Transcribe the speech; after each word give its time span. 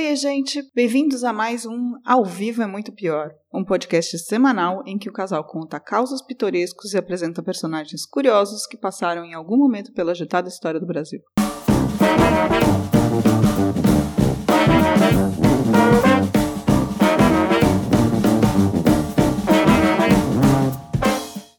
Oi, 0.00 0.14
gente! 0.14 0.62
Bem-vindos 0.76 1.24
a 1.24 1.32
mais 1.32 1.66
um 1.66 1.94
Ao 2.06 2.24
Vivo 2.24 2.62
é 2.62 2.68
Muito 2.68 2.92
Pior, 2.92 3.32
um 3.52 3.64
podcast 3.64 4.16
semanal 4.20 4.80
em 4.86 4.96
que 4.96 5.08
o 5.08 5.12
casal 5.12 5.44
conta 5.44 5.80
causos 5.80 6.22
pitorescos 6.22 6.94
e 6.94 6.96
apresenta 6.96 7.42
personagens 7.42 8.06
curiosos 8.06 8.64
que 8.64 8.76
passaram 8.76 9.24
em 9.24 9.34
algum 9.34 9.56
momento 9.56 9.92
pela 9.92 10.12
agitada 10.12 10.48
história 10.48 10.78
do 10.78 10.86
Brasil. 10.86 11.20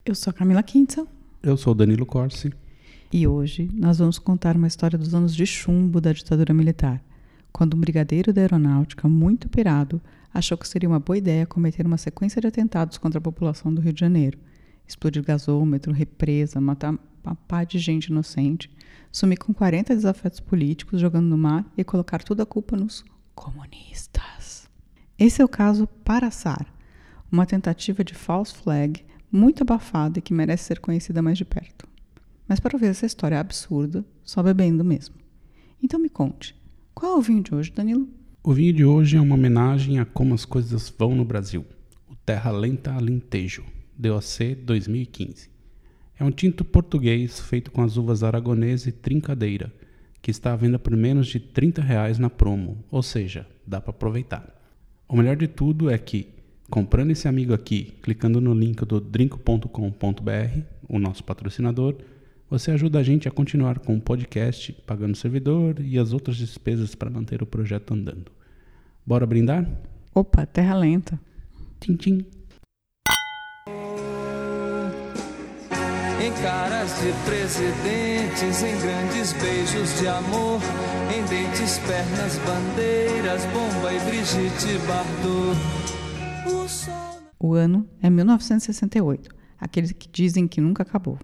Eu 0.06 0.16
sou 0.16 0.32
a 0.32 0.34
Camila 0.34 0.64
Quintal. 0.64 1.06
Eu 1.44 1.58
sou 1.58 1.74
o 1.74 1.76
Danilo 1.76 2.06
Corsi. 2.06 2.54
E 3.12 3.28
hoje 3.28 3.70
nós 3.74 3.98
vamos 3.98 4.18
contar 4.18 4.56
uma 4.56 4.68
história 4.68 4.98
dos 4.98 5.14
anos 5.14 5.36
de 5.36 5.46
chumbo 5.46 6.00
da 6.00 6.14
ditadura 6.14 6.54
militar 6.54 7.04
quando 7.52 7.76
um 7.76 7.80
brigadeiro 7.80 8.32
da 8.32 8.42
aeronáutica, 8.42 9.08
muito 9.08 9.50
pirado, 9.50 10.02
achou 10.34 10.58
que 10.58 10.68
seria 10.68 10.90
uma 10.90 11.00
boa 11.00 11.18
ideia 11.18 11.46
cometer 11.46 11.86
uma 11.86 11.98
sequência 11.98 12.42
de 12.42 12.48
atentados 12.48 12.98
contra 12.98 13.18
a 13.18 13.22
população 13.22 13.74
do 13.74 13.82
Rio 13.82 13.94
de 13.94 14.00
Janeiro. 14.00 14.38
Explodir 14.88 15.24
gasômetro, 15.24 15.92
represa, 15.92 16.62
matar 16.62 16.98
uma 17.24 17.36
pá 17.36 17.64
de 17.64 17.78
gente 17.78 18.08
inocente, 18.08 18.70
sumir 19.12 19.38
com 19.38 19.54
40 19.54 19.96
desafetos 19.96 20.40
políticos 20.40 21.00
jogando 21.00 21.28
no 21.28 21.38
mar 21.38 21.66
e 21.78 21.84
colocar 21.84 22.24
toda 22.24 22.44
a 22.44 22.46
culpa 22.46 22.76
nos 22.76 23.04
comunistas. 23.36 24.68
Esse 25.18 25.42
é 25.42 25.46
o 25.46 25.50
caso 25.50 25.88
Paraçar, 26.04 26.66
uma 27.32 27.46
tentativa 27.46 28.04
de 28.04 28.14
false 28.14 28.56
flag 28.56 29.06
muito 29.32 29.62
abafada 29.62 30.20
e 30.20 30.22
que 30.22 30.34
merece 30.34 30.64
ser 30.66 30.80
conhecida 30.80 31.22
mais 31.22 31.38
de 31.38 31.46
perto. 31.46 31.88
Mas 32.48 32.60
para 32.60 32.80
ver 32.80 32.88
essa 32.88 33.06
história 33.06 33.40
absurda, 33.40 34.04
só 34.24 34.42
bebendo 34.42 34.84
mesmo. 34.84 35.16
Então 35.82 36.00
me 36.00 36.10
conte, 36.10 36.59
qual 37.00 37.14
é 37.14 37.18
o 37.18 37.22
vinho 37.22 37.42
de 37.42 37.56
hoje, 37.56 37.72
Danilo? 37.72 38.10
O 38.44 38.54
vinho 38.54 38.74
de 38.74 38.84
hoje 38.84 39.16
é 39.16 39.22
uma 39.22 39.36
homenagem 39.36 40.00
a 40.00 40.06
como 40.06 40.34
as 40.34 40.44
coisas 40.44 40.94
vão 40.98 41.16
no 41.16 41.24
Brasil. 41.24 41.66
O 42.10 42.16
Terra 42.26 42.52
Lenta 42.52 42.92
Alentejo, 42.92 43.64
DOC 43.98 44.56
2015. 44.66 45.50
É 46.20 46.26
um 46.26 46.32
tinto 46.32 46.66
português 46.66 47.40
feito 47.40 47.72
com 47.72 47.82
as 47.82 47.96
uvas 47.96 48.22
aragonesa 48.22 48.90
e 48.90 48.92
trincadeira, 48.92 49.74
que 50.22 50.30
está 50.30 50.52
à 50.52 50.58
venda 50.58 50.78
por 50.78 50.94
menos 50.94 51.28
de 51.28 51.40
30 51.40 51.82
reais 51.82 52.20
na 52.20 52.30
promo, 52.30 52.84
ou 52.92 53.02
seja, 53.02 53.48
dá 53.66 53.80
para 53.80 53.92
aproveitar. 53.92 54.54
O 55.08 55.16
melhor 55.16 55.38
de 55.38 55.48
tudo 55.48 55.90
é 55.90 55.98
que, 55.98 56.28
comprando 56.70 57.12
esse 57.12 57.30
amigo 57.30 57.54
aqui, 57.54 57.94
clicando 58.02 58.42
no 58.42 58.54
link 58.54 58.84
do 58.84 59.00
drink.com.br, 59.00 60.60
o 60.90 61.00
nosso 61.00 61.24
patrocinador, 61.24 61.96
você 62.50 62.72
ajuda 62.72 63.00
a 63.00 63.04
gente 63.04 63.28
a 63.28 63.32
continuar 63.32 63.78
com 63.80 63.96
o 63.96 64.02
podcast, 64.02 64.74
pagando 64.86 65.14
o 65.14 65.18
servidor 65.18 65.80
e 65.80 66.00
as 66.00 66.14
outras 66.14 66.36
despesas 66.36 66.96
para 66.96 67.10
manter 67.10 67.44
o 67.44 67.46
projeto 67.46 67.94
andando. 67.94 68.32
Bora 69.06 69.26
brindar? 69.26 69.70
Opa, 70.16 70.46
terra 70.48 70.76
lenta. 70.76 71.20
Tchim, 71.80 71.96
tchim. 71.96 72.26
Em 76.22 76.34
caras 76.42 76.90
de 77.00 77.14
presidentes, 77.26 78.64
em 78.64 78.82
grandes 78.82 79.34
beijos 79.34 80.00
de 80.00 80.08
amor, 80.08 80.60
em 81.16 81.24
dentes, 81.30 81.78
pernas, 81.80 82.38
bandeiras, 82.40 83.46
bomba 83.46 83.94
e 83.94 84.00
Brigitte 84.10 84.78
Bardot. 84.88 86.56
O, 86.56 86.68
sol... 86.68 87.22
o 87.40 87.54
ano 87.54 87.88
é 88.02 88.10
1968, 88.10 89.30
aqueles 89.60 89.92
que 89.92 90.10
dizem 90.12 90.48
que 90.48 90.60
nunca 90.60 90.84
acabou. 90.84 91.18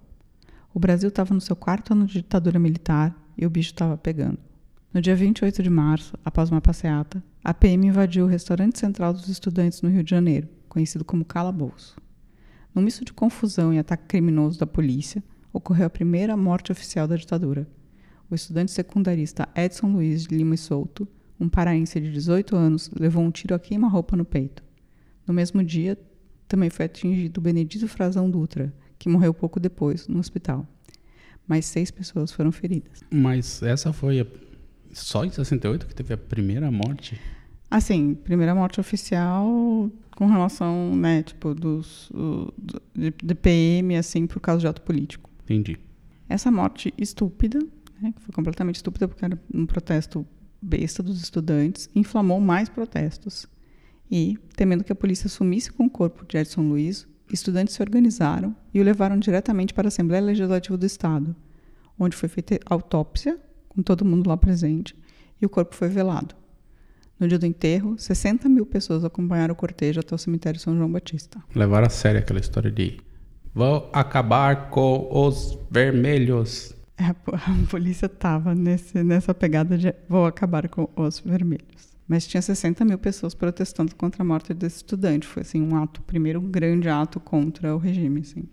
O 0.76 0.80
Brasil 0.80 1.08
estava 1.08 1.34
no 1.34 1.40
seu 1.40 1.56
quarto 1.56 1.94
ano 1.94 2.06
de 2.06 2.16
ditadura 2.16 2.60
militar 2.60 3.18
e 3.38 3.46
o 3.46 3.50
bicho 3.50 3.70
estava 3.70 3.98
pegando. 3.98 4.38
No 4.94 5.02
dia 5.02 5.16
28 5.16 5.64
de 5.64 5.70
março, 5.70 6.20
após 6.26 6.52
uma 6.52 6.60
passeata, 6.60 7.24
a 7.42 7.54
PM 7.54 7.88
invadiu 7.88 8.26
o 8.26 8.28
restaurante 8.28 8.78
central 8.78 9.14
dos 9.14 9.30
estudantes 9.30 9.82
no 9.82 9.88
Rio 9.88 10.04
de 10.04 10.10
Janeiro, 10.10 10.50
conhecido 10.68 11.06
como 11.06 11.24
Calabouço. 11.24 11.96
No 12.74 12.82
misto 12.82 13.06
de 13.06 13.14
confusão 13.14 13.74
e 13.74 13.80
ataque 13.80 14.04
criminoso 14.06 14.60
da 14.60 14.68
polícia, 14.68 15.24
ocorreu 15.54 15.88
a 15.88 15.90
primeira 15.90 16.36
morte 16.36 16.74
oficial 16.74 17.08
da 17.08 17.16
ditadura. 17.16 17.66
O 18.30 18.36
estudante 18.36 18.72
secundarista 18.72 19.48
Edson 19.56 19.88
Luiz 19.94 20.24
de 20.24 20.36
Lima 20.36 20.56
e 20.56 20.58
Souto, 20.58 21.08
um 21.40 21.48
paraense 21.48 22.02
de 22.02 22.12
18 22.12 22.54
anos, 22.54 22.92
levou 23.00 23.24
um 23.24 23.32
tiro 23.32 23.56
a 23.56 23.60
queima-roupa 23.60 24.18
no 24.18 24.26
peito. 24.26 24.62
No 25.26 25.34
mesmo 25.34 25.64
dia, 25.64 25.98
também 26.50 26.70
foi 26.70 26.84
atingido 26.84 27.40
Benedito 27.40 27.88
Frazão 27.88 28.30
Dutra, 28.30 28.74
que 28.98 29.10
morreu 29.10 29.34
pouco 29.34 29.60
depois 29.60 30.08
no 30.08 30.20
hospital. 30.20 30.68
Mais 31.48 31.66
seis 31.66 31.92
pessoas 31.92 32.32
foram 32.32 32.52
feridas. 32.52 33.02
Mas 33.12 33.62
essa 33.62 33.94
foi 33.94 34.20
a... 34.20 34.26
só 34.92 35.24
em 35.24 35.30
68 35.30 35.86
que 35.86 35.96
teve 35.96 36.14
a 36.14 36.18
primeira 36.18 36.72
morte? 36.72 37.20
Assim, 37.70 38.14
primeira 38.16 38.56
morte 38.56 38.80
oficial 38.80 39.92
com 40.16 40.28
relação, 40.28 40.96
né, 40.96 41.24
tipo, 41.24 41.54
dos, 41.54 42.10
do, 42.14 42.54
de, 42.94 43.14
de 43.22 43.36
PM, 43.36 43.98
assim, 43.98 44.26
por 44.26 44.40
causa 44.40 44.62
de 44.62 44.68
ato 44.68 44.82
político. 44.82 45.30
Entendi. 45.44 45.78
Essa 46.30 46.50
morte 46.50 46.94
estúpida, 46.98 47.60
né, 48.02 48.14
que 48.16 48.22
foi 48.22 48.34
completamente 48.34 48.78
estúpida 48.78 49.08
porque 49.08 49.26
era 49.26 49.40
um 49.54 49.66
protesto 49.66 50.26
besta 50.62 51.04
dos 51.04 51.22
estudantes, 51.22 51.90
inflamou 51.94 52.40
mais 52.40 52.70
protestos. 52.70 53.46
E, 54.10 54.38
temendo 54.56 54.84
que 54.84 54.92
a 54.92 54.96
polícia 54.96 55.28
sumisse 55.28 55.72
com 55.72 55.86
o 55.86 55.90
corpo 55.90 56.26
de 56.26 56.38
Edson 56.38 56.62
Luiz, 56.62 57.08
estudantes 57.32 57.74
se 57.74 57.82
organizaram 57.82 58.56
e 58.74 58.80
o 58.80 58.84
levaram 58.84 59.18
diretamente 59.18 59.74
para 59.74 59.88
a 59.88 59.90
Assembleia 59.90 60.24
Legislativa 60.24 60.78
do 60.78 60.86
Estado, 60.86 61.36
onde 61.98 62.16
foi 62.16 62.30
feita 62.30 62.60
autópsia, 62.66 63.38
com 63.70 63.82
todo 63.82 64.06
mundo 64.06 64.28
lá 64.28 64.38
presente, 64.38 64.96
e 65.42 65.46
o 65.46 65.50
corpo 65.50 65.76
foi 65.76 65.88
velado. 65.88 66.36
No 67.20 67.28
dia 67.28 67.40
do 67.40 67.46
enterro, 67.46 67.98
60 67.98 68.50
mil 68.50 68.66
pessoas 68.66 69.06
acompanharam 69.06 69.54
o 69.54 69.56
cortejo 69.56 70.02
até 70.02 70.14
o 70.14 70.18
cemitério 70.18 70.60
São 70.60 70.76
João 70.76 70.92
Batista. 70.92 71.42
Levaram 71.56 71.88
a 71.88 71.90
sério 71.90 72.20
aquela 72.20 72.40
história 72.40 72.70
de 72.70 72.98
vou 73.54 73.90
acabar 73.94 74.70
com 74.70 75.08
os 75.10 75.58
vermelhos. 75.72 76.76
É, 76.98 77.06
a, 77.06 77.10
a 77.10 77.68
polícia 77.70 78.08
estava 78.08 78.54
nessa 78.54 79.34
pegada 79.34 79.78
de 79.78 79.94
vou 80.10 80.26
acabar 80.26 80.68
com 80.68 80.90
os 80.96 81.20
vermelhos. 81.22 81.95
Mas 82.08 82.28
tinha 82.28 82.42
60 82.42 82.86
mil 82.86 83.00
pessoas 83.00 83.34
protestando 83.34 83.96
contra 83.96 84.22
a 84.22 84.26
morte 84.26 84.54
desse 84.54 84.78
estudante. 84.78 85.26
Foi 85.26 85.42
assim 85.42 85.62
um 85.62 85.76
ato, 85.76 86.02
primeiro 86.04 86.40
um 86.40 86.50
grande 86.50 86.88
ato 86.88 87.20
contra 87.20 87.76
o 87.76 87.80
regime, 87.80 88.22
assim. 88.22 88.48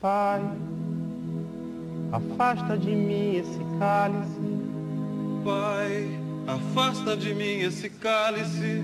Pai, 0.00 0.42
afasta 2.12 2.76
de 2.76 2.90
mim 2.90 3.36
esse 3.36 3.58
cálice. 3.78 4.40
Pai, 5.44 6.20
afasta 6.46 7.16
de 7.16 7.34
mim 7.34 7.60
esse 7.60 7.88
cálice. 7.88 8.82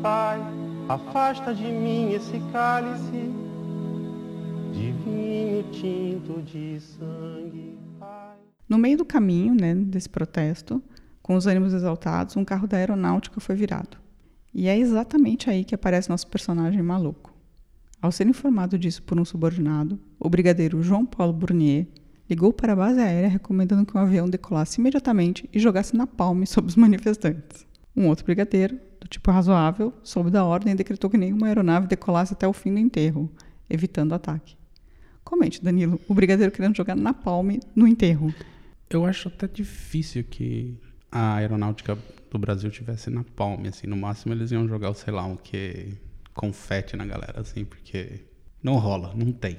Pai, 0.00 0.40
afasta 0.88 1.52
de 1.54 1.64
mim 1.64 2.12
esse 2.12 2.40
cálice 2.52 3.41
tinto 5.72 6.42
de 6.42 6.78
sangue. 6.78 7.74
No 8.68 8.78
meio 8.78 8.98
do 8.98 9.04
caminho, 9.04 9.54
né, 9.54 9.74
desse 9.74 10.08
protesto, 10.08 10.82
com 11.22 11.34
os 11.34 11.46
ânimos 11.46 11.72
exaltados, 11.72 12.36
um 12.36 12.44
carro 12.44 12.68
da 12.68 12.76
aeronáutica 12.76 13.40
foi 13.40 13.56
virado. 13.56 13.96
E 14.54 14.68
é 14.68 14.78
exatamente 14.78 15.48
aí 15.48 15.64
que 15.64 15.74
aparece 15.74 16.10
nosso 16.10 16.26
personagem 16.26 16.82
maluco. 16.82 17.32
Ao 18.00 18.12
ser 18.12 18.26
informado 18.26 18.78
disso 18.78 19.02
por 19.02 19.18
um 19.18 19.24
subordinado, 19.24 19.98
o 20.18 20.28
brigadeiro 20.28 20.82
João 20.82 21.06
Paulo 21.06 21.32
Burnier 21.32 21.86
ligou 22.28 22.52
para 22.52 22.72
a 22.72 22.76
base 22.76 23.00
aérea 23.00 23.28
recomendando 23.28 23.86
que 23.86 23.96
o 23.96 24.00
um 24.00 24.02
avião 24.02 24.28
decolasse 24.28 24.80
imediatamente 24.80 25.48
e 25.52 25.58
jogasse 25.58 25.96
na 25.96 26.06
palme 26.06 26.46
sobre 26.46 26.68
os 26.70 26.76
manifestantes. 26.76 27.66
Um 27.96 28.08
outro 28.08 28.24
brigadeiro, 28.24 28.78
do 29.00 29.08
tipo 29.08 29.30
razoável, 29.30 29.92
soube 30.02 30.30
da 30.30 30.44
ordem 30.44 30.72
e 30.72 30.76
decretou 30.76 31.08
que 31.08 31.18
nenhuma 31.18 31.46
aeronave 31.46 31.86
decolasse 31.86 32.32
até 32.32 32.46
o 32.46 32.52
fim 32.52 32.72
do 32.72 32.80
enterro, 32.80 33.30
evitando 33.68 34.14
ataque. 34.14 34.56
Comente, 35.24 35.62
Danilo, 35.62 36.00
o 36.08 36.14
brigadeiro 36.14 36.52
querendo 36.52 36.76
jogar 36.76 36.96
na 36.96 37.14
palme 37.14 37.60
no 37.74 37.86
enterro. 37.86 38.34
Eu 38.90 39.06
acho 39.06 39.28
até 39.28 39.48
difícil 39.48 40.24
que 40.24 40.76
a 41.10 41.36
aeronáutica 41.36 41.96
do 42.30 42.38
Brasil 42.38 42.70
tivesse 42.70 43.10
na 43.10 43.24
palme, 43.24 43.68
assim. 43.68 43.86
No 43.86 43.96
máximo 43.96 44.34
eles 44.34 44.50
iam 44.50 44.66
jogar, 44.66 44.92
sei 44.94 45.12
lá, 45.12 45.24
um 45.24 45.36
que 45.36 45.94
confete 46.34 46.96
na 46.96 47.04
galera, 47.04 47.40
assim, 47.40 47.64
porque 47.64 48.20
não 48.62 48.76
rola, 48.76 49.12
não 49.14 49.32
tem. 49.32 49.58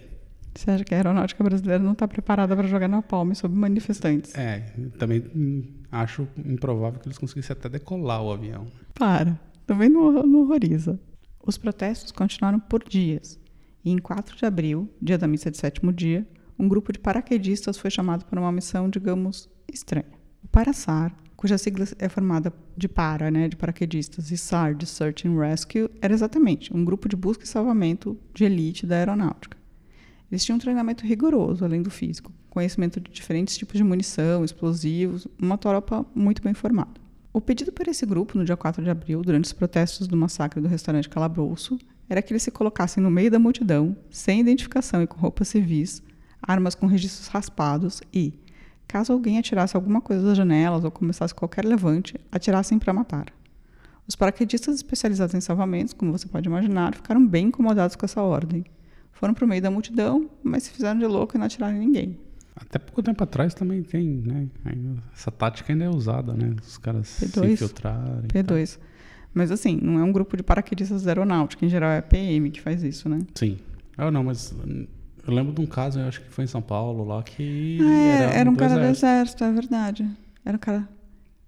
Você 0.56 0.70
acha 0.70 0.84
que 0.84 0.94
a 0.94 0.98
aeronáutica 0.98 1.44
brasileira 1.44 1.84
não 1.84 1.94
está 1.94 2.08
preparada 2.08 2.56
para 2.56 2.68
jogar 2.68 2.88
na 2.88 3.02
palme 3.02 3.34
sobre 3.36 3.58
manifestantes? 3.58 4.36
É, 4.36 4.60
também 5.00 5.74
acho 5.92 6.28
improvável 6.38 7.00
que 7.00 7.08
eles 7.08 7.18
conseguissem 7.18 7.56
até 7.56 7.70
decolar 7.70 8.22
o 8.22 8.32
avião. 8.32 8.68
Para, 8.94 9.40
também 9.66 9.90
não, 9.90 10.12
não 10.24 10.42
horroriza. 10.42 11.00
Os 11.46 11.58
protestos 11.58 12.12
continuaram 12.12 12.60
por 12.60 12.84
dias. 12.84 13.40
E 13.84 13.92
em 13.92 13.98
4 13.98 14.38
de 14.38 14.46
abril, 14.46 14.90
dia 15.02 15.18
da 15.18 15.28
missa 15.28 15.52
de 15.52 15.58
sétimo 15.58 15.92
dia, 15.92 16.26
um 16.58 16.68
grupo 16.68 16.94
de 16.94 17.00
paraquedistas 17.00 17.78
foi 17.78 17.90
chamado 17.92 18.26
para 18.26 18.40
uma 18.40 18.52
missão, 18.52 18.90
digamos, 18.90 19.50
estranha. 19.72 20.06
O 20.44 20.48
Paraçar, 20.48 21.14
cuja 21.36 21.58
sigla 21.58 21.86
é 22.00 22.08
formada 22.08 22.54
de 22.78 22.88
para, 22.88 23.30
né, 23.30 23.50
de 23.50 23.56
paraquedistas, 23.56 24.32
e 24.32 24.38
SAR, 24.38 24.74
de 24.74 24.86
Search 24.86 25.28
and 25.28 25.38
Rescue, 25.38 25.90
era 26.02 26.14
exatamente 26.14 26.74
um 26.76 26.86
grupo 26.86 27.10
de 27.10 27.16
busca 27.16 27.44
e 27.44 27.48
salvamento 27.48 28.18
de 28.34 28.46
elite 28.46 28.86
da 28.86 28.96
aeronáutica. 28.96 29.58
Eles 30.32 30.46
tinham 30.46 30.56
um 30.56 30.60
treinamento 30.60 31.06
rigoroso, 31.06 31.66
além 31.66 31.82
do 31.82 31.92
físico, 31.92 32.32
conhecimento 32.50 33.00
de 33.00 33.12
diferentes 33.12 33.58
tipos 33.58 33.76
de 33.76 33.84
munição, 33.84 34.46
explosivos, 34.46 35.28
uma 35.38 35.58
tropa 35.58 36.06
muito 36.16 36.42
bem 36.42 36.54
formada. 36.54 37.02
O 37.34 37.42
pedido 37.42 37.72
por 37.72 37.88
esse 37.88 38.06
grupo, 38.06 38.38
no 38.38 38.46
dia 38.46 38.56
4 38.56 38.84
de 38.84 38.90
abril, 38.90 39.22
durante 39.22 39.46
os 39.46 39.54
protestos 39.54 40.08
do 40.08 40.16
massacre 40.16 40.62
do 40.62 40.68
restaurante 40.68 41.10
Calabouço, 41.10 41.78
era 42.10 42.22
que 42.22 42.32
eles 42.32 42.44
se 42.44 42.52
colocassem 42.52 43.02
no 43.02 43.10
meio 43.10 43.32
da 43.32 43.40
multidão, 43.40 43.96
sem 44.10 44.40
identificação 44.40 45.02
e 45.02 45.08
com 45.08 45.20
roupas 45.20 45.48
civis, 45.48 46.04
armas 46.42 46.76
com 46.76 46.86
registros 46.86 47.28
raspados 47.28 48.02
e, 48.14 48.34
caso 48.88 49.14
alguém 49.14 49.40
atirasse 49.40 49.76
alguma 49.76 50.02
coisa 50.02 50.24
das 50.24 50.38
janelas 50.38 50.84
ou 50.84 50.92
começasse 50.92 51.34
qualquer 51.34 51.66
levante, 51.66 52.20
atirassem 52.32 52.78
para 52.78 52.94
matar. 52.94 53.28
Os 54.08 54.16
paraquedistas 54.16 54.76
especializados 54.76 55.34
em 55.34 55.42
salvamentos, 55.42 55.94
como 55.94 56.12
você 56.12 56.28
pode 56.28 56.48
imaginar, 56.48 56.94
ficaram 56.94 57.26
bem 57.26 57.48
incomodados 57.48 57.96
com 57.96 58.06
essa 58.06 58.22
ordem. 58.22 58.66
Foram 59.14 59.34
para 59.34 59.46
o 59.46 59.48
meio 59.48 59.62
da 59.62 59.72
multidão, 59.72 60.30
mas 60.44 60.64
se 60.64 60.72
fizeram 60.72 61.00
de 61.00 61.06
louco 61.06 61.38
e 61.38 61.40
não 61.40 61.46
atiraram 61.46 61.78
em 61.78 61.80
ninguém. 61.80 62.20
Até 62.56 62.78
pouco 62.78 63.02
tempo 63.02 63.24
atrás 63.24 63.54
também 63.54 63.82
tem, 63.82 64.22
né? 64.26 64.48
Essa 65.14 65.32
tática 65.32 65.72
ainda 65.72 65.86
é 65.86 65.90
usada, 65.90 66.34
né? 66.34 66.56
Os 66.62 66.78
caras 66.78 67.08
se 67.08 67.28
P2. 67.28 67.54
infiltrarem. 67.54 68.26
e 68.26 68.44
tal. 68.44 68.58
P2. 68.58 68.80
Mas 69.34 69.52
assim, 69.52 69.80
não 69.82 70.00
é 70.00 70.04
um 70.04 70.12
grupo 70.12 70.38
de 70.38 70.44
paraquedistas 70.44 71.04
da 71.04 71.12
aeronáutica, 71.12 71.66
em 71.66 71.70
geral 71.70 71.90
é 71.92 71.98
a 71.98 72.02
PM 72.02 72.52
que 72.52 72.62
faz 72.62 72.84
isso, 72.84 73.10
né? 73.10 73.20
Sim. 73.36 73.58
Ah, 73.98 74.12
não, 74.12 74.24
mas 74.24 74.54
hum, 74.54 74.86
eu 75.26 75.34
lembro 75.34 75.54
de 75.54 75.62
um 75.62 75.66
caso, 75.66 76.00
eu 76.00 76.08
acho 76.08 76.22
que 76.22 76.30
foi 76.30 76.44
em 76.44 76.48
São 76.48 76.62
Paulo, 76.62 77.04
lá 77.04 77.24
que. 77.24 77.80
Ah, 77.82 77.94
é, 78.36 78.40
era, 78.40 78.50
um 78.50 78.54
do 78.54 78.60
cara 78.60 78.74
do 78.76 78.80
exército. 78.82 79.06
exército, 79.06 79.44
é 79.44 79.52
verdade. 79.52 80.08
Era 80.46 80.56
um 80.58 80.60
cara. 80.60 80.88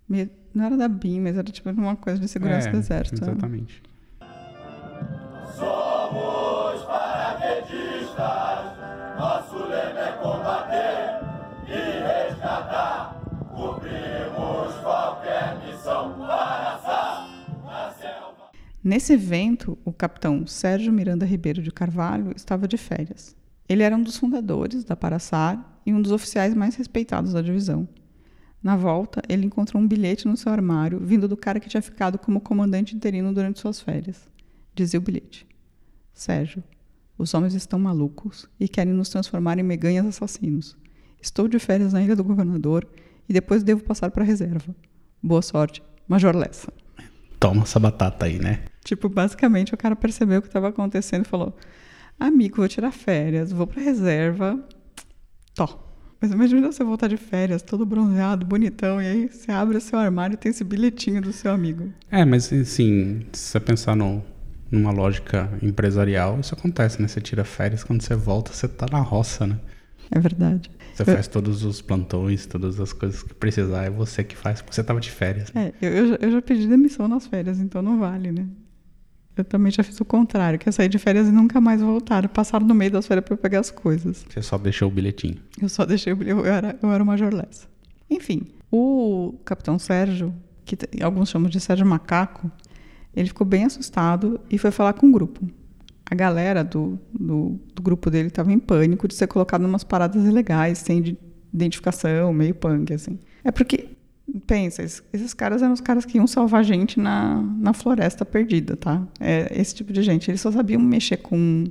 meio- 0.09 0.29
Não 0.53 0.65
era 0.65 0.77
da 0.77 0.87
BIM, 0.87 1.19
mas 1.21 1.35
era 1.37 1.51
tipo 1.51 1.69
uma 1.69 1.95
coisa 1.95 2.19
de 2.19 2.27
segurança 2.27 2.69
É, 2.69 2.71
do 2.71 2.77
exército. 2.77 3.23
é. 3.23 3.27
Exatamente. 3.27 3.81
Nesse 18.87 19.13
evento, 19.13 19.75
o 19.83 19.91
capitão 19.91 20.45
Sérgio 20.45 20.93
Miranda 20.93 21.25
Ribeiro 21.25 21.59
de 21.59 21.71
Carvalho 21.71 22.31
estava 22.35 22.67
de 22.67 22.77
férias. 22.77 23.35
Ele 23.67 23.81
era 23.81 23.95
um 23.95 24.03
dos 24.03 24.15
fundadores 24.15 24.83
da 24.83 24.95
Paraçar 24.95 25.81
e 25.83 25.91
um 25.91 25.99
dos 25.99 26.11
oficiais 26.11 26.53
mais 26.53 26.75
respeitados 26.75 27.33
da 27.33 27.41
divisão. 27.41 27.89
Na 28.61 28.77
volta, 28.77 29.23
ele 29.27 29.47
encontrou 29.47 29.81
um 29.81 29.87
bilhete 29.87 30.27
no 30.27 30.37
seu 30.37 30.51
armário 30.51 30.99
vindo 30.99 31.27
do 31.27 31.35
cara 31.35 31.59
que 31.59 31.67
tinha 31.67 31.81
ficado 31.81 32.19
como 32.19 32.39
comandante 32.39 32.95
interino 32.95 33.33
durante 33.33 33.59
suas 33.59 33.81
férias. 33.81 34.29
Dizia 34.75 34.99
o 34.99 35.03
bilhete: 35.03 35.47
Sérgio, 36.13 36.63
os 37.17 37.33
homens 37.33 37.55
estão 37.55 37.79
malucos 37.79 38.47
e 38.59 38.67
querem 38.67 38.93
nos 38.93 39.09
transformar 39.09 39.57
em 39.57 39.63
meganhas 39.63 40.05
assassinos. 40.05 40.77
Estou 41.19 41.47
de 41.47 41.57
férias 41.57 41.91
na 41.91 42.03
ilha 42.03 42.15
do 42.15 42.23
governador 42.23 42.87
e 43.27 43.33
depois 43.33 43.63
devo 43.63 43.83
passar 43.83 44.11
para 44.11 44.21
a 44.21 44.27
reserva. 44.27 44.75
Boa 45.23 45.41
sorte, 45.41 45.81
Major 46.07 46.35
Lessa. 46.35 46.71
Toma 47.39 47.63
essa 47.63 47.79
batata 47.79 48.27
aí, 48.27 48.37
né? 48.37 48.63
Tipo, 48.85 49.09
basicamente 49.09 49.73
o 49.73 49.77
cara 49.77 49.95
percebeu 49.97 50.39
o 50.39 50.41
que 50.41 50.47
estava 50.47 50.69
acontecendo 50.69 51.25
e 51.25 51.27
falou: 51.27 51.53
Amigo, 52.17 52.57
vou 52.57 52.67
tirar 52.69 52.91
férias, 52.91 53.51
vou 53.51 53.67
pra 53.67 53.81
reserva. 53.81 54.57
Tó. 55.55 55.81
Mas 56.21 56.31
imagina 56.31 56.71
você 56.71 56.83
voltar 56.83 57.07
de 57.07 57.17
férias, 57.17 57.61
todo 57.61 57.85
bronzeado, 57.85 58.45
bonitão, 58.45 59.01
e 59.01 59.05
aí 59.07 59.27
você 59.27 59.51
abre 59.51 59.77
o 59.77 59.81
seu 59.81 59.99
armário 59.99 60.35
e 60.35 60.37
tem 60.37 60.49
esse 60.51 60.63
bilhetinho 60.63 61.21
do 61.21 61.33
seu 61.33 61.51
amigo. 61.51 61.91
É, 62.09 62.23
mas 62.23 62.45
assim, 62.53 63.25
se 63.33 63.39
você 63.49 63.59
pensar 63.59 63.95
no, 63.95 64.23
numa 64.71 64.91
lógica 64.91 65.49
empresarial, 65.61 66.39
isso 66.39 66.53
acontece, 66.53 67.01
né? 67.01 67.07
Você 67.07 67.19
tira 67.19 67.43
férias, 67.43 67.83
quando 67.83 68.01
você 68.01 68.15
volta, 68.15 68.53
você 68.53 68.67
tá 68.67 68.85
na 68.91 68.99
roça, 69.01 69.45
né? 69.47 69.59
É 70.09 70.19
verdade. 70.19 70.71
Você 70.93 71.01
Eu- 71.03 71.13
faz 71.15 71.27
todos 71.27 71.63
os 71.63 71.81
plantões, 71.81 72.45
todas 72.45 72.79
as 72.79 72.93
coisas 72.93 73.21
que 73.21 73.33
precisar, 73.33 73.83
é 73.83 73.89
você 73.89 74.23
que 74.23 74.35
faz, 74.37 74.61
porque 74.61 74.73
você 74.75 74.83
tava 74.83 74.99
de 75.01 75.11
férias. 75.11 75.51
né? 75.53 75.73
É, 75.81 75.85
eu, 75.85 75.91
eu, 75.91 76.07
já- 76.09 76.17
eu 76.21 76.31
já 76.31 76.41
pedi 76.41 76.67
demissão 76.67 77.07
nas 77.07 77.27
férias, 77.27 77.59
então 77.59 77.81
não 77.81 77.99
vale, 77.99 78.31
né? 78.31 78.47
Eu 79.37 79.43
também 79.43 79.71
já 79.71 79.83
fiz 79.83 79.99
o 79.99 80.05
contrário, 80.05 80.57
que 80.57 80.69
é 80.69 80.71
sair 80.71 80.87
de 80.87 80.97
férias 80.97 81.27
e 81.27 81.31
nunca 81.31 81.59
mais 81.59 81.81
voltar. 81.81 82.27
Passaram 82.29 82.65
no 82.65 82.73
meio 82.73 82.91
das 82.91 83.05
férias 83.05 83.25
para 83.25 83.35
pegar 83.35 83.59
as 83.59 83.69
coisas. 83.69 84.25
Você 84.29 84.41
só 84.41 84.57
deixou 84.57 84.87
o 84.87 84.91
bilhetinho. 84.91 85.37
Eu 85.61 85.67
só 85.67 85.85
deixei 85.85 86.13
o 86.13 86.15
bilhete, 86.15 86.37
eu 86.39 86.45
era, 86.45 86.77
eu 86.81 86.89
era 86.91 87.03
o 87.03 87.05
Major 87.05 87.33
Lessa. 87.33 87.67
Enfim, 88.09 88.43
o 88.71 89.35
Capitão 89.43 89.77
Sérgio, 89.77 90.33
que 90.63 90.77
alguns 91.01 91.29
chamam 91.29 91.49
de 91.49 91.59
Sérgio 91.59 91.85
Macaco, 91.85 92.49
ele 93.15 93.27
ficou 93.27 93.45
bem 93.45 93.65
assustado 93.65 94.39
e 94.49 94.57
foi 94.57 94.71
falar 94.71 94.93
com 94.93 95.07
o 95.07 95.11
grupo. 95.11 95.45
A 96.09 96.15
galera 96.15 96.63
do, 96.63 96.99
do, 97.13 97.59
do 97.73 97.81
grupo 97.81 98.09
dele 98.09 98.27
estava 98.27 98.53
em 98.53 98.59
pânico 98.59 99.07
de 99.07 99.15
ser 99.15 99.27
colocado 99.27 99.63
em 99.63 99.65
umas 99.65 99.83
paradas 99.83 100.23
ilegais, 100.23 100.77
sem 100.77 101.01
de- 101.01 101.17
identificação, 101.53 102.31
meio 102.31 102.53
punk, 102.55 102.93
assim. 102.93 103.17
É 103.43 103.51
porque, 103.51 103.89
pensa, 104.47 104.81
es- 104.83 105.03
esses 105.13 105.33
caras 105.33 105.61
eram 105.61 105.73
os 105.73 105.81
caras 105.81 106.05
que 106.05 106.17
iam 106.17 106.27
salvar 106.27 106.63
gente 106.63 106.99
na, 106.99 107.41
na 107.59 107.73
floresta 107.73 108.25
perdida, 108.25 108.75
tá? 108.75 109.05
É 109.19 109.51
esse 109.59 109.75
tipo 109.75 109.91
de 109.93 110.01
gente. 110.01 110.29
Eles 110.29 110.41
só 110.41 110.51
sabiam 110.51 110.81
mexer 110.81 111.17
com 111.17 111.65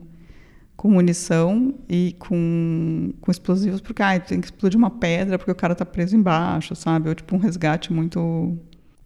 com 0.76 0.90
munição 0.90 1.72
e 1.88 2.16
com, 2.18 3.12
com 3.20 3.30
explosivos, 3.30 3.80
porque 3.80 4.02
ah, 4.02 4.18
tem 4.18 4.40
que 4.40 4.48
explodir 4.48 4.76
uma 4.76 4.90
pedra 4.90 5.38
porque 5.38 5.52
o 5.52 5.54
cara 5.54 5.72
tá 5.74 5.86
preso 5.86 6.16
embaixo, 6.16 6.74
sabe? 6.74 7.08
Ou 7.08 7.14
tipo 7.14 7.34
um 7.36 7.38
resgate 7.38 7.92
muito 7.92 8.58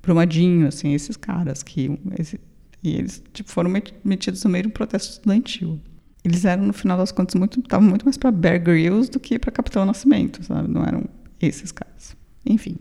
brumadinho, 0.02 0.66
assim, 0.66 0.94
esses 0.94 1.14
caras 1.16 1.62
que 1.62 1.98
esse- 2.18 2.40
e 2.82 2.94
eles 2.96 3.22
tipo 3.34 3.50
foram 3.50 3.68
met- 3.70 3.94
metidos 4.02 4.42
no 4.44 4.50
meio 4.50 4.62
de 4.62 4.68
um 4.68 4.72
protesto 4.72 5.12
estudantil. 5.12 5.78
Eles 6.24 6.44
eram 6.46 6.64
no 6.66 6.72
final 6.72 6.96
das 6.96 7.12
contas 7.12 7.34
muito 7.34 7.60
estavam 7.60 7.86
muito 7.86 8.04
mais 8.06 8.16
para 8.16 8.30
Bear 8.30 8.60
Grylls 8.62 9.10
do 9.10 9.20
que 9.20 9.38
para 9.38 9.52
Capitão 9.52 9.84
Nascimento, 9.84 10.42
sabe? 10.42 10.68
Não 10.68 10.82
eram 10.82 11.04
esses 11.40 11.70
caras. 11.70 12.16
Enfim, 12.46 12.76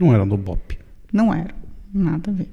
Não 0.00 0.14
era 0.14 0.24
do 0.24 0.34
BOP. 0.34 0.78
não 1.12 1.34
eram 1.34 1.54
nada 1.92 2.30
a 2.30 2.34
ver. 2.34 2.48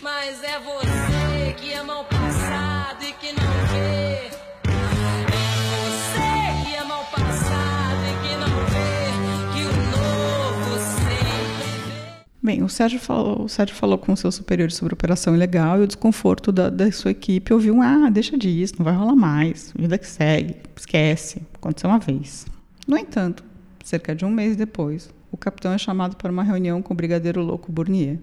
Mas 0.00 0.42
é 0.42 0.58
você 0.58 1.52
que 1.58 1.74
ama 1.74 2.00
o 2.00 2.04
passado 2.06 3.04
e 3.04 3.12
que 3.12 3.26
não 3.38 3.52
vê. 3.68 4.30
É 4.64 5.42
você 5.84 6.64
que 6.64 6.76
ama 6.76 6.94
o 6.98 7.04
passado 7.10 8.00
e 8.08 8.14
que 8.22 8.36
não 8.40 8.56
vê 8.70 9.52
que 9.52 9.64
o 9.66 9.72
novo 9.92 10.80
sempre 10.80 11.58
vem. 11.58 12.24
Bem, 12.42 12.62
o 12.62 12.68
Sérgio 12.70 12.98
falou, 12.98 13.42
o 13.42 13.48
Sérgio 13.50 13.76
falou 13.76 13.98
com 13.98 14.16
seus 14.16 14.34
superiores 14.36 14.76
sobre 14.76 14.94
a 14.94 14.96
operação 14.96 15.34
ilegal 15.34 15.78
e 15.78 15.82
o 15.82 15.86
desconforto 15.86 16.50
da, 16.50 16.70
da 16.70 16.90
sua 16.90 17.10
equipe 17.10 17.52
ouviu 17.52 17.74
um, 17.74 17.82
ah, 17.82 18.08
deixa 18.08 18.38
disso, 18.38 18.76
não 18.78 18.84
vai 18.84 18.94
rolar 18.94 19.14
mais, 19.14 19.74
vida 19.78 19.98
que 19.98 20.06
segue, 20.06 20.56
esquece, 20.74 21.42
aconteceu 21.52 21.90
uma 21.90 21.98
vez. 21.98 22.46
No 22.88 22.96
entanto, 22.96 23.51
cerca 23.82 24.14
de 24.14 24.24
um 24.24 24.30
mês 24.30 24.56
depois, 24.56 25.12
o 25.30 25.36
capitão 25.36 25.72
é 25.72 25.78
chamado 25.78 26.16
para 26.16 26.30
uma 26.30 26.42
reunião 26.42 26.82
com 26.82 26.92
o 26.92 26.96
brigadeiro 26.96 27.42
louco 27.42 27.72
Bournier, 27.72 28.18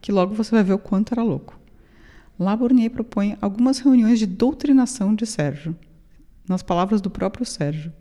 que 0.00 0.12
logo 0.12 0.34
você 0.34 0.50
vai 0.50 0.64
ver 0.64 0.72
o 0.72 0.78
quanto 0.78 1.12
era 1.12 1.22
louco. 1.22 1.58
Lá 2.38 2.56
Bournier 2.56 2.90
propõe 2.90 3.36
algumas 3.40 3.78
reuniões 3.78 4.18
de 4.18 4.26
doutrinação 4.26 5.14
de 5.14 5.26
Sérgio. 5.26 5.76
Nas 6.48 6.62
palavras 6.62 7.00
do 7.00 7.10
próprio 7.10 7.46
Sérgio, 7.46 7.92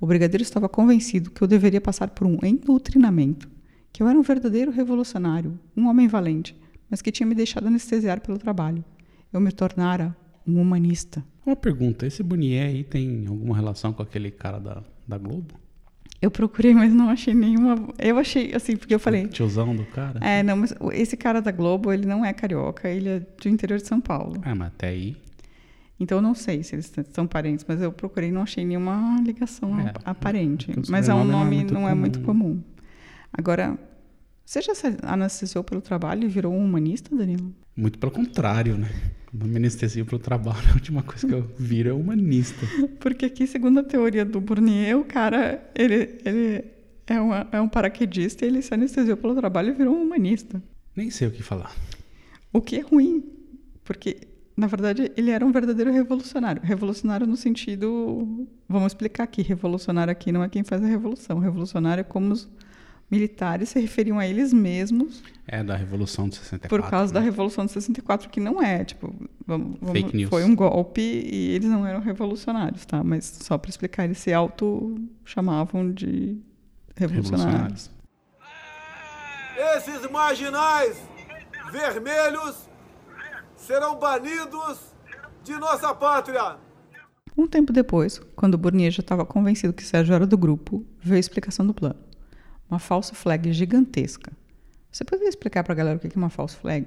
o 0.00 0.06
brigadeiro 0.06 0.42
estava 0.42 0.68
convencido 0.68 1.30
que 1.30 1.42
eu 1.42 1.48
deveria 1.48 1.80
passar 1.80 2.10
por 2.10 2.26
um 2.26 2.38
endoutrinamento, 2.42 3.48
que 3.92 4.02
eu 4.02 4.08
era 4.08 4.18
um 4.18 4.22
verdadeiro 4.22 4.70
revolucionário, 4.70 5.58
um 5.76 5.88
homem 5.88 6.08
valente, 6.08 6.56
mas 6.90 7.00
que 7.00 7.12
tinha 7.12 7.26
me 7.26 7.34
deixado 7.34 7.66
anestesiar 7.66 8.20
pelo 8.20 8.38
trabalho. 8.38 8.84
Eu 9.32 9.40
me 9.40 9.52
tornara 9.52 10.16
um 10.46 10.60
humanista. 10.60 11.24
Uma 11.44 11.56
pergunta, 11.56 12.06
esse 12.06 12.22
Bonier 12.22 12.68
aí 12.68 12.84
tem 12.84 13.26
alguma 13.26 13.54
relação 13.54 13.92
com 13.92 14.02
aquele 14.02 14.30
cara 14.30 14.58
da, 14.58 14.82
da 15.06 15.18
Globo? 15.18 15.54
Eu 16.24 16.30
procurei, 16.30 16.72
mas 16.72 16.92
não 16.92 17.10
achei 17.10 17.34
nenhuma. 17.34 17.76
Eu 17.98 18.18
achei, 18.18 18.54
assim, 18.54 18.76
porque 18.76 18.94
eu 18.94 18.98
falei. 18.98 19.24
O 19.24 19.28
tiozão 19.28 19.76
do 19.76 19.84
cara? 19.84 20.18
É, 20.24 20.42
não, 20.42 20.56
mas 20.56 20.74
esse 20.92 21.16
cara 21.16 21.42
da 21.42 21.50
Globo, 21.52 21.92
ele 21.92 22.06
não 22.06 22.24
é 22.24 22.32
carioca, 22.32 22.88
ele 22.88 23.08
é 23.08 23.18
do 23.20 23.48
interior 23.48 23.78
de 23.78 23.86
São 23.86 24.00
Paulo. 24.00 24.40
É, 24.44 24.54
mas 24.54 24.68
até 24.68 24.88
aí. 24.88 25.16
Então 26.00 26.18
eu 26.18 26.22
não 26.22 26.34
sei 26.34 26.62
se 26.62 26.74
eles 26.74 26.92
são 27.12 27.26
parentes, 27.26 27.64
mas 27.68 27.80
eu 27.82 27.92
procurei 27.92 28.30
e 28.30 28.32
não 28.32 28.42
achei 28.42 28.64
nenhuma 28.64 29.20
ligação 29.24 29.78
É, 29.78 29.90
ap- 29.90 30.00
aparente. 30.04 30.72
Mas 30.88 31.08
é 31.08 31.14
um 31.14 31.24
nome 31.24 31.32
não 31.32 31.40
é 31.42 31.44
muito 31.44 31.74
não 31.74 31.88
é 31.88 31.94
muito 31.94 32.20
comum. 32.20 32.40
comum. 32.54 32.62
Agora, 33.32 33.78
você 34.44 34.62
já 34.62 34.74
se 34.74 34.96
anestesiou 35.02 35.62
pelo 35.62 35.80
trabalho 35.80 36.24
e 36.24 36.28
virou 36.28 36.52
um 36.54 36.64
humanista, 36.64 37.14
Danilo? 37.14 37.52
Muito 37.76 37.98
pelo 37.98 38.10
contrário, 38.12 38.76
né? 38.78 38.88
Quando 39.36 39.42
eu 39.46 39.48
me 39.48 39.56
anestesio 39.56 40.06
pro 40.06 40.18
trabalho, 40.18 40.66
a 40.70 40.74
última 40.74 41.02
coisa 41.02 41.26
que 41.26 41.34
eu 41.34 41.42
viro 41.58 41.90
é 41.90 41.92
humanista. 41.92 42.64
Porque 43.00 43.26
aqui, 43.26 43.46
segundo 43.46 43.80
a 43.80 43.82
teoria 43.82 44.24
do 44.24 44.40
Bournier, 44.40 44.96
o 44.96 45.04
cara, 45.04 45.68
ele, 45.74 46.20
ele 46.24 46.64
é, 47.06 47.20
uma- 47.20 47.48
é 47.50 47.60
um 47.60 47.68
paraquedista 47.68 48.44
e 48.44 48.48
ele 48.48 48.62
se 48.62 48.72
anestesiou 48.72 49.16
pelo 49.16 49.34
trabalho 49.34 49.70
e 49.70 49.72
virou 49.72 49.96
um 49.96 50.02
humanista. 50.04 50.62
Nem 50.96 51.10
sei 51.10 51.26
o 51.26 51.30
que 51.32 51.42
falar. 51.42 51.74
O 52.52 52.60
que 52.60 52.76
é 52.76 52.80
ruim, 52.80 53.24
porque, 53.82 54.18
na 54.56 54.68
verdade, 54.68 55.10
ele 55.16 55.30
era 55.30 55.44
um 55.44 55.50
verdadeiro 55.50 55.90
revolucionário. 55.92 56.62
Revolucionário 56.62 57.26
no 57.26 57.36
sentido... 57.36 58.46
Vamos 58.68 58.92
explicar 58.92 59.24
aqui. 59.24 59.42
Revolucionário 59.42 60.12
aqui 60.12 60.30
não 60.30 60.44
é 60.44 60.48
quem 60.48 60.62
faz 60.62 60.80
a 60.82 60.86
revolução. 60.86 61.40
Revolucionário 61.40 62.02
é 62.02 62.04
como 62.04 62.32
os 62.32 62.48
militares 63.10 63.68
se 63.68 63.78
referiam 63.80 64.18
a 64.18 64.26
eles 64.26 64.52
mesmos 64.52 65.22
É 65.46 65.62
da 65.62 65.76
Revolução 65.76 66.28
de 66.28 66.36
64. 66.36 66.68
por 66.82 66.90
causa 66.90 67.12
da 67.12 67.20
né? 67.20 67.26
Revolução 67.26 67.64
de 67.66 67.72
64, 67.72 68.28
que 68.30 68.40
não 68.40 68.62
é, 68.62 68.84
tipo, 68.84 69.14
vamos, 69.46 69.76
vamos- 69.80 69.92
Fake 70.00 70.16
news. 70.16 70.30
foi 70.30 70.42
um 70.44 70.54
golpe 70.54 71.00
e 71.02 71.50
eles 71.54 71.68
não 71.68 71.86
eram 71.86 72.00
revolucionários, 72.00 72.84
tá? 72.86 73.04
Mas 73.04 73.24
só 73.26 73.56
para 73.58 73.68
explicar, 73.70 74.04
eles 74.04 74.18
se 74.18 74.32
auto 74.32 74.96
chamavam 75.24 75.92
de 75.92 76.38
revolucionários. 76.96 77.90
Revolucionários. 77.90 77.90
Esses 79.76 80.10
marginais 80.10 80.96
vermelhos 81.70 82.68
serão 83.56 83.98
banidos 83.98 84.92
de 85.44 85.52
nossa 85.52 85.94
pátria. 85.94 86.56
Um 87.36 87.46
tempo 87.46 87.72
depois, 87.72 88.20
quando 88.36 88.56
Burnier 88.56 88.90
já 88.92 89.00
estava 89.00 89.24
convencido 89.26 89.72
que 89.72 89.82
Sérgio 89.84 90.14
era 90.14 90.26
do 90.26 90.38
grupo, 90.38 90.84
veio 91.00 91.16
a 91.16 91.20
explicação 91.20 91.66
do 91.66 91.74
plano. 91.74 91.96
Uma 92.70 92.78
falsa 92.78 93.14
flag 93.14 93.52
gigantesca. 93.52 94.32
Você 94.90 95.04
poderia 95.04 95.28
explicar 95.28 95.64
pra 95.64 95.74
galera 95.74 95.96
o 95.96 96.00
que 96.00 96.06
é 96.06 96.16
uma 96.16 96.30
false 96.30 96.56
flag? 96.56 96.86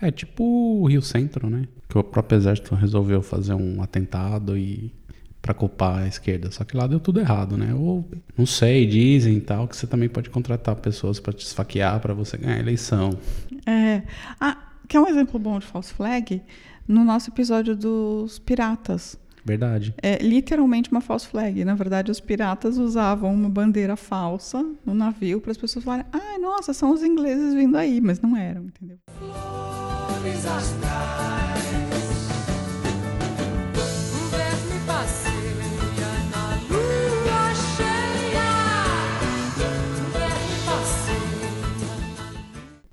É 0.00 0.10
tipo 0.10 0.44
o 0.44 0.86
Rio 0.86 1.02
Centro, 1.02 1.48
né? 1.48 1.66
Que 1.88 1.98
o 1.98 2.04
próprio 2.04 2.36
exército 2.36 2.74
resolveu 2.74 3.22
fazer 3.22 3.54
um 3.54 3.82
atentado 3.82 4.56
e 4.56 4.92
para 5.40 5.54
culpar 5.54 6.02
a 6.02 6.08
esquerda. 6.08 6.50
Só 6.50 6.64
que 6.64 6.76
lá 6.76 6.86
deu 6.86 6.98
tudo 6.98 7.20
errado, 7.20 7.56
né? 7.56 7.72
Ou 7.72 8.08
não 8.36 8.44
sei, 8.44 8.84
dizem 8.86 9.38
tal 9.40 9.68
que 9.68 9.76
você 9.76 9.86
também 9.86 10.08
pode 10.08 10.28
contratar 10.28 10.74
pessoas 10.76 11.20
para 11.20 11.32
te 11.32 11.46
esfaquear 11.46 12.00
para 12.00 12.12
você 12.12 12.36
ganhar 12.36 12.56
a 12.56 12.58
eleição. 12.58 13.16
É. 13.64 14.02
Ah, 14.40 14.72
quer 14.88 15.00
um 15.00 15.06
exemplo 15.06 15.38
bom 15.38 15.58
de 15.58 15.66
false 15.66 15.92
flag? 15.92 16.42
No 16.86 17.04
nosso 17.04 17.30
episódio 17.30 17.76
dos 17.76 18.38
piratas. 18.38 19.18
Verdade. 19.46 19.94
É 20.02 20.18
literalmente 20.18 20.90
uma 20.90 21.00
false 21.00 21.28
flag. 21.28 21.64
Na 21.64 21.76
verdade, 21.76 22.10
os 22.10 22.18
piratas 22.18 22.78
usavam 22.78 23.32
uma 23.32 23.48
bandeira 23.48 23.94
falsa 23.94 24.66
no 24.84 24.92
navio 24.92 25.40
para 25.40 25.52
as 25.52 25.56
pessoas 25.56 25.84
falarem: 25.84 26.04
ai, 26.12 26.36
nossa, 26.38 26.72
são 26.72 26.90
os 26.90 27.00
ingleses 27.00 27.54
vindo 27.54 27.76
aí. 27.76 28.00
Mas 28.00 28.20
não 28.20 28.36
eram, 28.36 28.64
entendeu? 28.64 28.98
Flores 29.16 30.44
astrais. 30.44 31.64
Verme 34.32 34.80
passeia 34.84 36.12
na 36.32 36.56
lua 36.68 37.54
cheia. 37.76 38.50
Verme 40.12 40.56
passeia. 40.66 41.50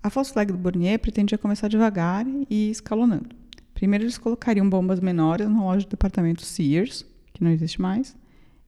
A 0.03 0.09
false 0.11 0.31
flag 0.31 0.51
do 0.51 0.57
Burnier 0.59 0.99
pretendia 0.99 1.39
começar 1.39 1.67
devagar 1.67 2.27
e 2.47 2.69
escalonando. 2.69 3.42
Primeiro, 3.83 4.05
eles 4.05 4.17
colocariam 4.17 4.69
bombas 4.69 5.01
menores 5.01 5.45
na 5.49 5.61
loja 5.61 5.85
do 5.85 5.89
departamento 5.89 6.41
Sears, 6.45 7.05
que 7.33 7.43
não 7.43 7.51
existe 7.51 7.81
mais, 7.81 8.15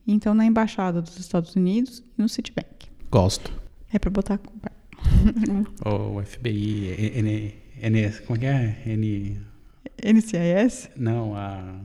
e 0.05 0.12
então 0.12 0.34
na 0.34 0.45
embaixada 0.45 1.01
dos 1.01 1.17
Estados 1.17 1.55
Unidos 1.55 2.03
e 2.17 2.22
no 2.22 2.27
Citibank. 2.27 2.89
Gosto. 3.10 3.50
É 3.93 3.98
para 3.98 4.10
botar. 4.10 4.41
O 5.86 6.22
FBI, 6.22 7.13
N, 7.15 7.53
N, 7.81 8.12
como 8.27 8.36
é 8.36 8.39
que 8.39 8.45
é? 8.45 8.84
N, 8.88 9.39
NCIS? 10.03 10.89
não, 10.98 11.34
a 11.34 11.79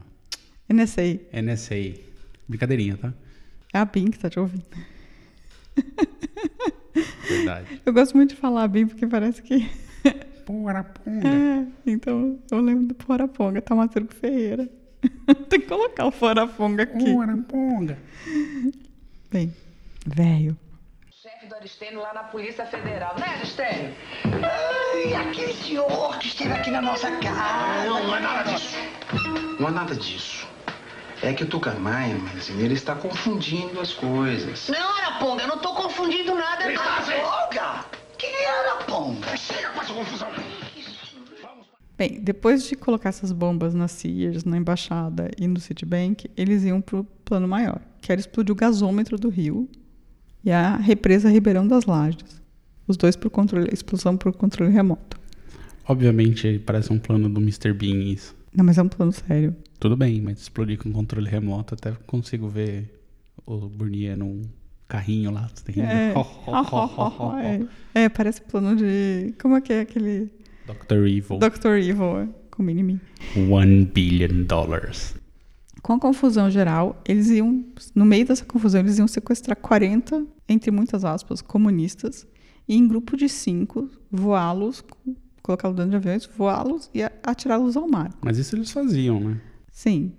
NSA. 0.69 1.21
NSA. 1.33 2.01
Brincadeirinha, 2.49 2.97
tá? 2.97 3.15
É 3.73 3.79
a 3.79 3.85
BIM 3.85 4.11
que 4.11 4.19
tá 4.19 4.29
te 4.29 4.41
ouvindo. 4.41 4.67
Verdade. 7.29 7.81
Eu 7.87 7.93
gosto 7.93 8.17
muito 8.17 8.31
de 8.31 8.41
falar 8.41 8.67
BIM 8.67 8.89
porque 8.89 9.07
parece 9.07 9.41
que. 9.41 9.71
Porra, 10.51 10.83
ponga. 10.83 11.29
É, 11.29 11.67
então 11.87 12.39
eu 12.51 12.61
lembro 12.61 12.87
do 12.89 12.95
Poraponga, 12.95 13.63
Tamaturgo 13.63 14.13
Ferreira. 14.13 14.69
Tem 15.49 15.61
que 15.61 15.67
colocar 15.69 16.07
o 16.07 16.13
Poraponga 16.13 16.83
aqui. 16.83 17.13
Porra, 17.13 17.39
ponga. 17.49 17.97
Bem, 19.31 19.55
velho. 20.05 20.57
chefe 21.13 21.47
do 21.47 21.55
Aristênio 21.55 22.01
lá 22.01 22.13
na 22.13 22.25
Polícia 22.25 22.67
Federal, 22.67 23.15
né, 23.17 23.27
Aristênio? 23.37 23.95
E 25.07 25.15
aquele 25.15 25.53
senhor 25.53 26.19
que 26.19 26.27
esteve 26.27 26.53
aqui 26.53 26.71
na 26.73 26.83
nossa 26.83 27.09
casa. 27.19 27.85
Não, 27.85 28.09
não 28.09 28.17
é 28.17 28.21
nada 28.21 28.53
disso. 28.53 28.77
Não 29.61 29.69
é 29.69 29.71
nada 29.71 29.95
disso. 29.95 30.49
É 31.23 31.33
que 31.33 31.45
o 31.45 31.47
Tucumã, 31.47 32.09
Marcinho, 32.25 32.61
ele 32.61 32.75
está 32.75 32.97
confundindo 32.97 33.81
as 33.81 33.93
coisas. 33.93 34.69
Não, 34.69 34.97
Araponga, 34.97 35.43
eu 35.43 35.49
não 35.49 35.59
tô 35.59 35.75
confundindo 35.75 36.35
nada, 36.35 36.65
não. 36.65 36.73
Está. 36.73 36.91
Araponga! 36.91 38.00
É? 38.27 39.37
Chega 39.37 39.71
com 39.71 39.81
essa 39.81 39.95
confusão. 39.95 40.29
Bem, 41.97 42.19
depois 42.21 42.65
de 42.65 42.77
colocar 42.77 43.11
essas 43.11 43.31
bombas 43.31 43.75
na 43.75 43.87
Sears, 43.87 44.45
na 44.45 44.57
embaixada 44.57 45.31
e 45.39 45.47
no 45.47 45.61
Citibank, 45.61 46.31
eles 46.37 46.65
iam 46.65 46.81
pro 46.81 47.05
plano 47.25 47.47
maior, 47.47 47.81
que 48.01 48.11
era 48.11 48.21
explodir 48.21 48.53
o 48.53 48.57
gasômetro 48.57 49.19
do 49.19 49.29
rio 49.29 49.69
e 50.43 50.51
a 50.51 50.77
represa 50.77 51.29
Ribeirão 51.29 51.69
das 51.69 51.85
Lajes. 51.85 52.41
Os 52.89 52.97
dois 52.97 53.17
por 53.17 53.31
controle, 53.31 53.69
explosão 53.73 54.17
por 54.17 54.33
controle 54.33 54.73
remoto. 54.73 55.21
Obviamente 55.87 56.59
parece 56.61 56.93
um 56.93 56.99
plano 56.99 57.29
do 57.29 57.41
Mr. 57.41 57.73
Bean 57.73 57.99
isso. 58.05 58.35
Não, 58.55 58.65
mas 58.65 58.79
é 58.79 58.83
um 58.83 58.89
plano 58.89 59.13
sério. 59.13 59.55
Tudo 59.79 59.97
bem, 59.97 60.21
mas 60.21 60.41
explodir 60.41 60.79
com 60.79 60.91
controle 60.93 61.29
remoto 61.29 61.75
até 61.75 61.93
consigo 62.07 62.49
ver 62.49 63.03
o 63.47 63.69
Burnier 63.69 64.17
num 64.17 64.43
carrinho 64.91 65.31
lá. 65.31 65.49
Você 65.55 65.73
tem 65.73 65.83
É. 65.83 66.13
é. 67.95 68.05
É, 68.05 68.09
parece 68.09 68.43
plano 68.43 68.77
de. 68.77 69.33
Como 69.41 69.57
é 69.57 69.61
que 69.61 69.73
é 69.73 69.81
aquele. 69.81 70.31
Dr. 70.67 71.07
Evil. 71.07 71.39
Dr. 71.39 71.79
Evil, 71.79 72.19
é, 72.19 72.29
com 72.51 72.63
mini 72.63 73.01
One 73.49 73.87
billion 73.87 74.45
dollars. 74.45 75.15
Com 75.83 75.95
a 75.95 75.99
confusão 75.99 76.51
geral, 76.51 77.01
eles 77.09 77.31
iam, 77.31 77.65
no 77.95 78.05
meio 78.05 78.27
dessa 78.27 78.45
confusão, 78.45 78.81
eles 78.81 78.99
iam 78.99 79.09
sequestrar 79.09 79.57
40, 79.57 80.27
entre 80.47 80.71
muitas 80.71 81.05
aspas, 81.05 81.41
comunistas, 81.41 82.27
e 82.69 82.77
em 82.77 82.87
grupo 82.87 83.17
de 83.17 83.29
cinco, 83.31 83.89
voá-los, 84.11 84.85
colocá-los 85.43 85.77
dentro 85.77 85.93
de 85.93 85.97
aviões, 85.97 86.29
voá-los 86.37 86.91
e 86.95 87.03
atirá-los 87.03 87.77
ao 87.79 87.89
mar. 87.89 88.11
Mas 88.21 88.37
isso 88.37 88.55
eles 88.55 88.71
faziam, 88.71 89.19
né? 89.21 89.41
Sim. 89.73 90.13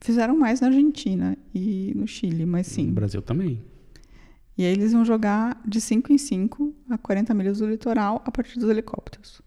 Fizeram 0.00 0.36
mais 0.36 0.60
na 0.62 0.68
Argentina 0.68 1.36
e 1.54 1.92
no 1.94 2.08
Chile, 2.08 2.46
mas 2.46 2.66
No 2.68 2.74
sim. 2.74 2.90
Brasil 2.90 3.20
também. 3.20 3.60
E 4.56 4.64
aí 4.64 4.72
eles 4.72 4.92
iam 4.92 5.04
jogar 5.04 5.60
de 5.66 5.80
5 5.80 6.12
em 6.12 6.18
5 6.18 6.74
a 6.90 6.98
40 6.98 7.32
milhas 7.34 7.58
do 7.58 7.66
litoral 7.66 8.22
a 8.24 8.30
partir 8.30 8.58
dos 8.58 8.68
helicópteros. 8.68 9.40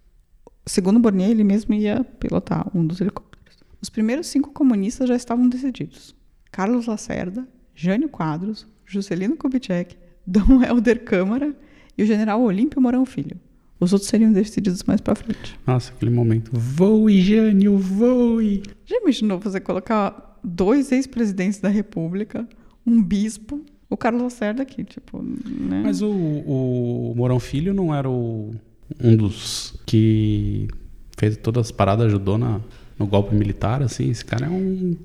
Segundo 0.66 1.00
Bornier, 1.00 1.30
ele 1.30 1.44
mesmo 1.44 1.74
ia 1.76 2.04
pilotar 2.04 2.70
um 2.76 2.86
dos 2.86 3.00
helicópteros. 3.00 3.60
Os 3.80 3.90
primeiros 3.90 4.28
cinco 4.28 4.52
comunistas 4.52 5.08
já 5.08 5.16
estavam 5.16 5.48
decididos. 5.48 6.16
Carlos 6.52 6.88
Lacerda, 6.88 7.48
Jânio 7.76 8.10
Quadros, 8.10 8.68
Juscelino 8.86 9.36
Kubitschek, 9.36 9.96
Dom 10.26 10.64
Helder 10.66 11.04
Câmara 11.04 11.56
e 11.96 12.02
o 12.02 12.06
general 12.06 12.42
Olímpio 12.42 12.82
Mourão 12.82 13.06
Filho. 13.06 13.40
Os 13.80 13.94
outros 13.94 14.10
seriam 14.10 14.32
decididos 14.32 14.82
mais 14.84 15.02
pra 15.02 15.16
frente. 15.16 15.60
Nossa, 15.68 15.92
aquele 15.92 16.10
momento. 16.10 16.50
Voe, 16.54 17.22
Jânio, 17.22 17.78
voe! 17.78 18.64
Já 18.86 18.98
imaginou 18.98 19.38
você 19.38 19.60
colocar 19.60 20.40
dois 20.44 20.92
ex-presidentes 20.92 21.60
da 21.60 21.70
República, 21.70 22.48
um 22.88 23.04
bispo, 23.04 23.64
o 23.96 23.98
Carlos 23.98 24.22
Lacerda 24.22 24.62
aqui, 24.62 24.84
tipo, 24.84 25.22
né? 25.24 25.82
Mas 25.84 26.02
o, 26.02 26.10
o 26.12 27.14
Mourão 27.16 27.40
Filho 27.40 27.74
não 27.74 27.96
era 27.96 28.10
o, 28.10 28.54
um 29.02 29.16
dos 29.16 29.74
que 29.86 30.68
fez 31.18 31.38
todas 31.38 31.68
as 31.68 31.72
paradas, 31.72 32.06
ajudou 32.08 32.38
na, 32.38 32.62
no 33.00 33.08
golpe 33.08 33.34
militar, 33.34 33.82
assim? 33.82 34.10
Esse 34.12 34.24
cara 34.24 34.46
é 34.46 34.50
um 34.50 34.96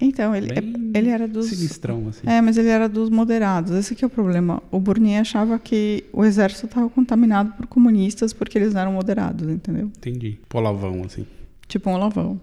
Então, 0.00 0.34
ele, 0.34 0.60
bem 0.60 0.90
ele 0.94 1.08
era 1.10 1.26
dos. 1.26 1.46
sinistrão, 1.46 2.06
assim. 2.08 2.22
É, 2.26 2.40
mas 2.40 2.56
ele 2.56 2.68
era 2.68 2.88
dos 2.88 3.10
moderados. 3.10 3.72
Esse 3.72 3.94
que 3.94 4.04
é 4.04 4.06
o 4.06 4.10
problema. 4.10 4.62
O 4.70 4.78
Burnier 4.78 5.20
achava 5.20 5.58
que 5.58 6.04
o 6.12 6.24
exército 6.24 6.66
estava 6.66 6.88
contaminado 6.88 7.52
por 7.54 7.66
comunistas 7.66 8.32
porque 8.32 8.56
eles 8.58 8.74
eram 8.74 8.92
moderados, 8.92 9.48
entendeu? 9.48 9.86
Entendi. 9.86 10.38
Polavão, 10.48 11.02
assim. 11.04 11.26
Tipo 11.66 11.90
um 11.90 11.94
olavão. 11.94 12.40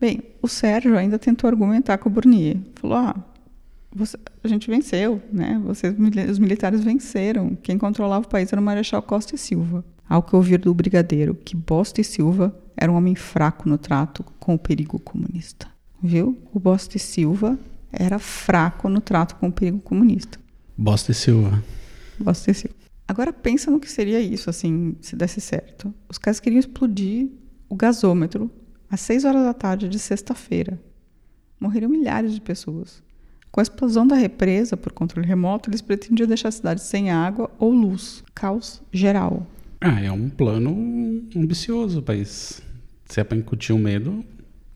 Bem, 0.00 0.22
o 0.42 0.48
Sérgio 0.48 0.96
ainda 0.96 1.18
tentou 1.18 1.48
argumentar 1.48 1.98
com 1.98 2.08
o 2.08 2.12
Burnier. 2.12 2.58
Falou: 2.74 2.96
ah, 2.98 3.16
você- 3.94 4.18
a 4.44 4.48
gente 4.48 4.68
venceu, 4.70 5.22
né? 5.32 5.60
Vocês, 5.64 5.94
os 6.30 6.38
militares 6.38 6.84
venceram. 6.84 7.56
Quem 7.62 7.78
controlava 7.78 8.26
o 8.26 8.28
país 8.28 8.52
era 8.52 8.60
o 8.60 8.64
Marechal 8.64 9.02
Costa 9.02 9.34
e 9.34 9.38
Silva. 9.38 9.84
Ao 10.08 10.22
que 10.22 10.36
ouvir 10.36 10.58
do 10.58 10.72
brigadeiro 10.72 11.34
que 11.34 11.56
Bosta 11.56 12.00
e 12.00 12.04
Silva 12.04 12.56
era 12.76 12.92
um 12.92 12.94
homem 12.94 13.14
fraco 13.16 13.68
no 13.68 13.76
trato 13.78 14.24
com 14.38 14.54
o 14.54 14.58
perigo 14.58 15.00
comunista. 15.00 15.66
Viu? 16.02 16.38
O 16.52 16.60
Bosta 16.60 16.96
e 16.96 17.00
Silva 17.00 17.58
era 17.90 18.18
fraco 18.18 18.88
no 18.88 19.00
trato 19.00 19.34
com 19.36 19.48
o 19.48 19.52
perigo 19.52 19.80
comunista. 19.80 20.38
Bosta 20.76 21.10
e 21.10 21.14
Silva. 21.14 21.64
Bosta 22.20 22.50
e 22.50 22.54
Silva. 22.54 22.76
Agora 23.08 23.32
pensa 23.32 23.70
no 23.70 23.80
que 23.80 23.90
seria 23.90 24.20
isso, 24.20 24.50
assim, 24.50 24.94
se 25.00 25.16
desse 25.16 25.40
certo. 25.40 25.92
Os 26.08 26.18
caras 26.18 26.38
queriam 26.38 26.60
explodir 26.60 27.28
o 27.68 27.74
gasômetro 27.74 28.50
às 28.90 29.00
6 29.00 29.24
horas 29.24 29.42
da 29.42 29.54
tarde 29.54 29.88
de 29.88 29.98
sexta-feira. 29.98 30.80
Morreram 31.58 31.88
milhares 31.88 32.32
de 32.32 32.40
pessoas. 32.40 33.02
Com 33.50 33.60
a 33.60 33.62
explosão 33.62 34.06
da 34.06 34.14
represa 34.14 34.76
por 34.76 34.92
controle 34.92 35.26
remoto, 35.26 35.70
eles 35.70 35.80
pretendiam 35.80 36.28
deixar 36.28 36.48
a 36.48 36.52
cidade 36.52 36.82
sem 36.82 37.10
água 37.10 37.50
ou 37.58 37.72
luz. 37.72 38.22
Caos 38.34 38.82
geral. 38.92 39.46
Ah, 39.80 40.00
é 40.00 40.12
um 40.12 40.28
plano 40.28 40.70
ambicioso, 41.34 42.04
mas 42.06 42.62
se 43.06 43.20
é 43.20 43.24
para 43.24 43.38
incutir 43.38 43.74
o 43.74 43.78
medo, 43.78 44.24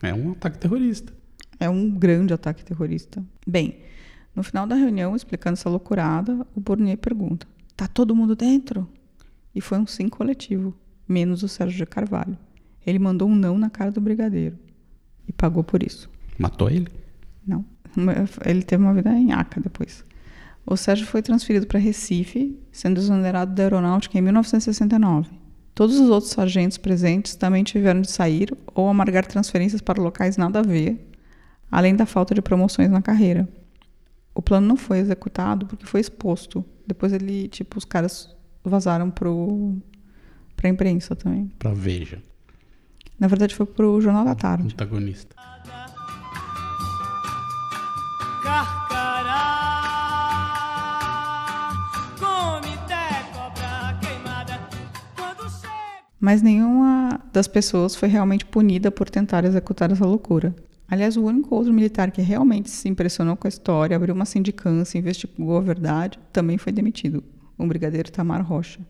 é 0.02 0.14
um 0.14 0.32
ataque 0.32 0.58
terrorista. 0.58 1.12
É 1.58 1.68
um 1.68 1.90
grande 1.90 2.32
ataque 2.32 2.64
terrorista. 2.64 3.22
Bem, 3.46 3.80
no 4.34 4.42
final 4.42 4.66
da 4.66 4.74
reunião, 4.74 5.14
explicando 5.14 5.54
essa 5.54 5.68
loucurada, 5.68 6.46
o 6.54 6.60
Bournier 6.60 6.96
pergunta: 6.96 7.46
Tá 7.76 7.86
todo 7.86 8.16
mundo 8.16 8.34
dentro? 8.34 8.88
E 9.54 9.60
foi 9.60 9.78
um 9.78 9.86
sim 9.86 10.08
coletivo, 10.08 10.74
menos 11.06 11.42
o 11.42 11.48
Sérgio 11.48 11.78
de 11.78 11.86
Carvalho. 11.86 12.38
Ele 12.86 12.98
mandou 12.98 13.28
um 13.28 13.34
não 13.34 13.58
na 13.58 13.70
cara 13.70 13.90
do 13.90 14.00
brigadeiro 14.00 14.58
e 15.28 15.32
pagou 15.32 15.62
por 15.62 15.82
isso. 15.82 16.10
Matou 16.38 16.70
ele? 16.70 16.88
Não. 17.46 17.64
Ele 18.44 18.62
teve 18.62 18.82
uma 18.82 18.94
vida 18.94 19.10
em 19.12 19.32
Aca 19.32 19.60
depois. 19.60 20.04
O 20.64 20.76
Sérgio 20.76 21.06
foi 21.06 21.22
transferido 21.22 21.66
para 21.66 21.78
Recife, 21.78 22.58
sendo 22.70 22.98
exonerado 22.98 23.54
da 23.54 23.62
aeronáutica 23.62 24.18
em 24.18 24.22
1969. 24.22 25.30
Todos 25.74 25.98
os 25.98 26.10
outros 26.10 26.32
sargentos 26.32 26.78
presentes 26.78 27.34
também 27.34 27.64
tiveram 27.64 28.00
de 28.00 28.10
sair 28.10 28.56
ou 28.74 28.88
amargar 28.88 29.26
transferências 29.26 29.80
para 29.80 30.00
locais 30.00 30.36
nada 30.36 30.60
a 30.60 30.62
ver, 30.62 31.10
além 31.70 31.96
da 31.96 32.06
falta 32.06 32.34
de 32.34 32.42
promoções 32.42 32.90
na 32.90 33.00
carreira. 33.00 33.48
O 34.34 34.42
plano 34.42 34.66
não 34.66 34.76
foi 34.76 34.98
executado 34.98 35.66
porque 35.66 35.86
foi 35.86 36.00
exposto. 36.00 36.64
Depois 36.86 37.12
ele, 37.12 37.48
tipo, 37.48 37.78
os 37.78 37.84
caras 37.84 38.28
vazaram 38.64 39.10
pro 39.10 39.76
pra 40.56 40.68
imprensa 40.68 41.16
também. 41.16 41.50
Pra 41.58 41.72
Veja. 41.72 42.22
Na 43.20 43.26
verdade 43.26 43.54
foi 43.54 43.66
pro 43.66 44.00
Jornal 44.00 44.24
da 44.24 44.34
Tarde. 44.34 44.72
Antagonista. 44.72 45.36
Mas 56.18 56.42
nenhuma 56.42 57.20
das 57.32 57.46
pessoas 57.46 57.94
foi 57.94 58.08
realmente 58.08 58.44
punida 58.44 58.90
por 58.90 59.08
tentar 59.08 59.44
executar 59.44 59.90
essa 59.90 60.04
loucura. 60.04 60.54
Aliás, 60.88 61.16
o 61.16 61.24
único 61.24 61.54
outro 61.54 61.72
militar 61.72 62.10
que 62.10 62.20
realmente 62.20 62.68
se 62.68 62.88
impressionou 62.88 63.36
com 63.36 63.46
a 63.46 63.48
história, 63.48 63.96
abriu 63.96 64.14
uma 64.14 64.24
sindicância, 64.24 64.98
investigou 64.98 65.56
a 65.56 65.60
verdade, 65.60 66.18
também 66.32 66.58
foi 66.58 66.72
demitido. 66.72 67.22
O 67.56 67.66
brigadeiro 67.66 68.10
Tamar 68.10 68.44
Rocha. 68.46 68.80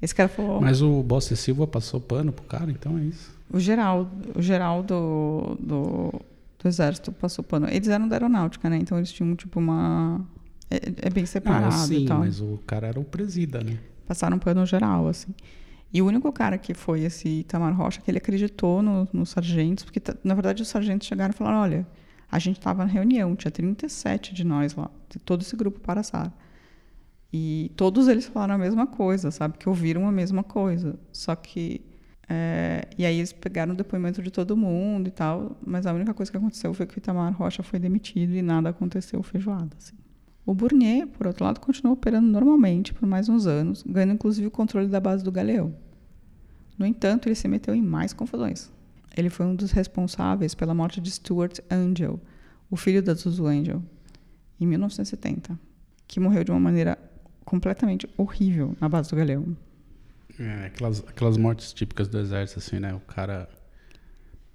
Esse 0.00 0.14
cara 0.14 0.28
falou. 0.28 0.60
Mas 0.60 0.82
o 0.82 1.02
Bossa 1.02 1.34
Silva 1.34 1.66
passou 1.66 2.00
pano 2.00 2.32
pro 2.32 2.44
cara, 2.44 2.70
então 2.70 2.98
é 2.98 3.04
isso. 3.04 3.34
O 3.50 3.58
geral, 3.58 4.10
o 4.34 4.42
geral 4.42 4.82
do, 4.82 5.56
do, 5.60 6.12
do 6.58 6.68
exército 6.68 7.12
passou 7.12 7.44
pano. 7.44 7.68
Eles 7.70 7.88
eram 7.88 8.08
da 8.08 8.16
aeronáutica, 8.16 8.68
né? 8.68 8.76
Então 8.76 8.98
eles 8.98 9.12
tinham 9.12 9.34
tipo 9.34 9.58
uma. 9.58 10.20
É, 10.70 11.06
é 11.06 11.10
bem 11.10 11.26
separado 11.26 11.74
ah, 11.74 11.78
sim, 11.78 12.04
e 12.04 12.06
tal. 12.06 12.18
mas 12.20 12.40
o 12.40 12.58
cara 12.66 12.88
era 12.88 12.98
o 12.98 13.04
presida, 13.04 13.62
né? 13.62 13.78
Passaram 14.06 14.38
pano 14.38 14.66
geral, 14.66 15.08
assim. 15.08 15.32
E 15.92 16.02
o 16.02 16.06
único 16.06 16.32
cara 16.32 16.58
que 16.58 16.74
foi 16.74 17.02
esse 17.02 17.28
Itamar 17.28 17.74
Rocha, 17.76 18.00
que 18.00 18.10
ele 18.10 18.18
acreditou 18.18 18.82
nos 18.82 19.12
no 19.12 19.24
sargentos, 19.24 19.84
porque 19.84 20.02
na 20.24 20.34
verdade 20.34 20.60
os 20.60 20.68
sargentos 20.68 21.06
chegaram 21.06 21.32
e 21.32 21.36
falaram: 21.36 21.58
olha, 21.58 21.86
a 22.30 22.38
gente 22.40 22.58
estava 22.58 22.84
na 22.84 22.90
reunião, 22.90 23.36
tinha 23.36 23.50
37 23.50 24.34
de 24.34 24.42
nós 24.42 24.74
lá, 24.74 24.90
todo 25.24 25.42
esse 25.42 25.54
grupo 25.54 25.78
para 25.78 26.02
Sara. 26.02 26.32
E 27.36 27.72
todos 27.74 28.06
eles 28.06 28.26
falaram 28.26 28.54
a 28.54 28.58
mesma 28.58 28.86
coisa, 28.86 29.28
sabe? 29.32 29.58
Que 29.58 29.68
ouviram 29.68 30.06
a 30.06 30.12
mesma 30.12 30.44
coisa. 30.44 30.96
Só 31.12 31.34
que. 31.34 31.84
É, 32.28 32.86
e 32.96 33.04
aí 33.04 33.16
eles 33.16 33.32
pegaram 33.32 33.74
o 33.74 33.76
depoimento 33.76 34.22
de 34.22 34.30
todo 34.30 34.56
mundo 34.56 35.08
e 35.08 35.10
tal, 35.10 35.58
mas 35.66 35.84
a 35.84 35.92
única 35.92 36.14
coisa 36.14 36.30
que 36.30 36.38
aconteceu 36.38 36.72
foi 36.72 36.86
que 36.86 36.96
o 36.96 36.98
Itamar 36.98 37.36
Rocha 37.36 37.64
foi 37.64 37.80
demitido 37.80 38.34
e 38.34 38.40
nada 38.40 38.68
aconteceu 38.68 39.20
feijoada. 39.20 39.76
Assim. 39.76 39.96
O 40.46 40.54
Bournier, 40.54 41.08
por 41.08 41.26
outro 41.26 41.44
lado, 41.44 41.58
continuou 41.58 41.94
operando 41.94 42.28
normalmente 42.28 42.94
por 42.94 43.04
mais 43.04 43.28
uns 43.28 43.48
anos, 43.48 43.82
ganhando 43.84 44.12
inclusive 44.12 44.46
o 44.46 44.50
controle 44.50 44.86
da 44.86 45.00
base 45.00 45.24
do 45.24 45.32
Galeão. 45.32 45.74
No 46.78 46.86
entanto, 46.86 47.26
ele 47.26 47.34
se 47.34 47.48
meteu 47.48 47.74
em 47.74 47.82
mais 47.82 48.12
confusões. 48.12 48.70
Ele 49.16 49.28
foi 49.28 49.44
um 49.44 49.56
dos 49.56 49.72
responsáveis 49.72 50.54
pela 50.54 50.72
morte 50.72 51.00
de 51.00 51.10
Stuart 51.10 51.58
Angel, 51.68 52.20
o 52.70 52.76
filho 52.76 53.02
da 53.02 53.12
Zuzu 53.12 53.44
Angel, 53.44 53.82
em 54.60 54.66
1970, 54.68 55.58
que 56.06 56.20
morreu 56.20 56.44
de 56.44 56.52
uma 56.52 56.60
maneira 56.60 56.96
completamente 57.44 58.08
horrível 58.16 58.76
na 58.80 58.88
base 58.88 59.10
do 59.10 59.16
Galeão. 59.16 59.56
É, 60.38 60.66
aquelas, 60.66 61.00
aquelas 61.06 61.36
mortes 61.36 61.72
típicas 61.72 62.08
do 62.08 62.18
exército, 62.18 62.58
assim, 62.58 62.80
né? 62.80 62.92
O 62.94 63.00
cara 63.00 63.48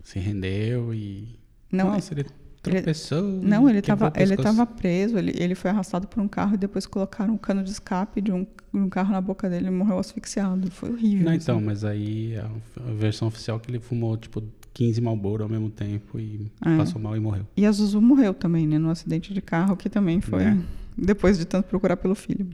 se 0.04 0.20
rendeu 0.20 0.94
e. 0.94 1.40
Não, 1.72 1.92
Nossa, 1.92 2.14
ele 2.14 2.26
tropeçou. 2.62 3.20
Ele, 3.20 3.48
não, 3.48 3.70
ele 3.70 3.80
estava 3.80 4.12
ele 4.16 4.36
tava 4.36 4.66
preso, 4.66 5.18
ele, 5.18 5.34
ele 5.38 5.56
foi 5.56 5.72
arrastado 5.72 6.08
por 6.08 6.22
um 6.22 6.28
carro 6.28 6.56
e 6.56 6.58
depois 6.58 6.86
colocaram 6.86 7.34
um 7.34 7.38
cano 7.38 7.64
de 7.64 7.72
escape 7.72 8.22
de 8.22 8.32
um, 8.32 8.46
um 8.74 8.90
carro 8.90 9.12
na 9.12 9.22
boca 9.22 9.50
dele 9.50 9.68
e 9.68 9.72
morreu 9.72 10.00
asfixiado. 10.00 10.70
Foi 10.72 10.90
horrível. 10.92 11.26
Não, 11.26 11.32
assim. 11.32 11.42
então, 11.42 11.62
mas 11.62 11.86
aí 11.86 12.36
a, 12.38 12.92
versão 12.94 13.28
oficial 13.28 13.58
é 13.58 13.60
que 13.60 13.72
ele 13.72 13.80
fumou, 13.80 14.18
tipo, 14.18 14.44
15 14.74 15.00
Malboro 15.02 15.44
ao 15.44 15.50
mesmo 15.50 15.70
tempo 15.70 16.20
e 16.20 16.52
É. 16.66 16.78
passou 16.78 17.02
mal 17.02 17.16
e 17.16 17.20
morreu. 17.20 17.46
E 17.56 17.66
a 17.66 17.72
Zuzu 17.72 18.02
morreu 18.02 18.34
também, 18.34 18.68
né? 18.68 18.78
Num 18.78 18.90
acidente 18.90 19.34
de 19.34 19.42
carro, 19.42 19.78
que 19.78 19.90
também 19.90 20.20
foi 20.20 20.44
É. 20.44 20.58
depois 20.98 21.38
de 21.38 21.46
tanto 21.46 21.68
procurar 21.68 21.98
pelo 21.98 22.16
filho. 22.16 22.48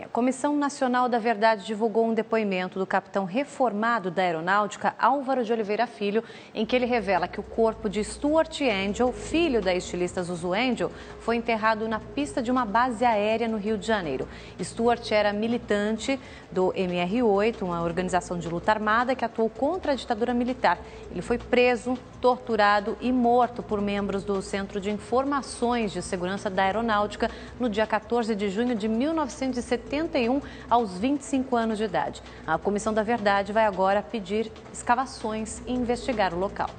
Bem, 0.00 0.04
A 0.04 0.08
Comissão 0.08 0.56
Nacional 0.56 1.08
da 1.08 1.18
Verdade 1.18 1.66
divulgou 1.66 2.06
um 2.06 2.14
depoimento 2.14 2.78
do 2.78 2.86
capitão 2.86 3.26
reformado 3.26 4.10
da 4.10 4.22
Aeronáutica, 4.22 4.94
Álvaro 4.98 5.44
de 5.44 5.52
Oliveira 5.52 5.86
Filho, 5.86 6.24
em 6.54 6.64
que 6.64 6.74
ele 6.74 6.86
revela 6.86 7.28
que 7.28 7.38
o 7.38 7.42
corpo 7.42 7.88
de 7.88 8.02
Stuart 8.02 8.62
Angel, 8.62 9.12
filho 9.12 9.60
da 9.60 9.74
estilista 9.74 10.22
Zuzu 10.22 10.54
Angel, 10.54 10.90
foi 11.20 11.36
enterrado 11.36 11.86
na 11.86 12.00
pista 12.00 12.42
de 12.42 12.50
uma 12.50 12.64
base 12.64 13.04
aérea 13.04 13.46
no 13.46 13.58
Rio 13.58 13.76
de 13.76 13.86
Janeiro. 13.86 14.26
Stuart 14.62 15.12
era 15.12 15.32
militante 15.32 16.18
do 16.50 16.72
MR8, 16.72 17.62
uma 17.62 17.82
organização 17.82 18.38
de 18.38 18.48
luta 18.48 18.72
armada 18.72 19.14
que 19.14 19.24
atuou 19.24 19.50
contra 19.50 19.92
a 19.92 19.94
ditadura 19.94 20.32
militar. 20.32 20.78
Ele 21.10 21.22
foi 21.22 21.36
preso, 21.36 21.98
torturado 22.20 22.96
e 23.00 23.10
morto 23.10 23.62
por 23.62 23.80
membros 23.80 24.22
do 24.24 24.40
Centro 24.42 24.80
de 24.80 24.90
Informações 24.90 25.92
de 25.92 26.02
Segurança 26.02 26.50
da 26.50 26.62
Aeronáutica 26.64 27.30
no 27.58 27.68
dia 27.68 27.86
14 27.86 28.34
de 28.34 28.48
junho 28.50 28.74
de 28.74 28.86
1971, 28.88 30.40
aos 30.68 30.98
25 30.98 31.56
anos 31.56 31.78
de 31.78 31.84
idade. 31.84 32.22
A 32.46 32.58
Comissão 32.58 32.92
da 32.92 33.02
Verdade 33.02 33.52
vai 33.52 33.64
agora 33.64 34.02
pedir 34.02 34.50
escavações 34.72 35.62
e 35.66 35.72
investigar 35.72 36.34
o 36.34 36.38
local. 36.38 36.70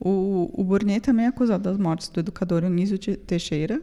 O, 0.00 0.50
o 0.52 0.64
Bournier 0.64 1.00
também 1.00 1.24
é 1.26 1.28
acusado 1.28 1.62
das 1.64 1.78
mortes 1.78 2.08
do 2.08 2.20
educador 2.20 2.64
Anísio 2.64 2.98
Te- 2.98 3.16
Teixeira 3.16 3.80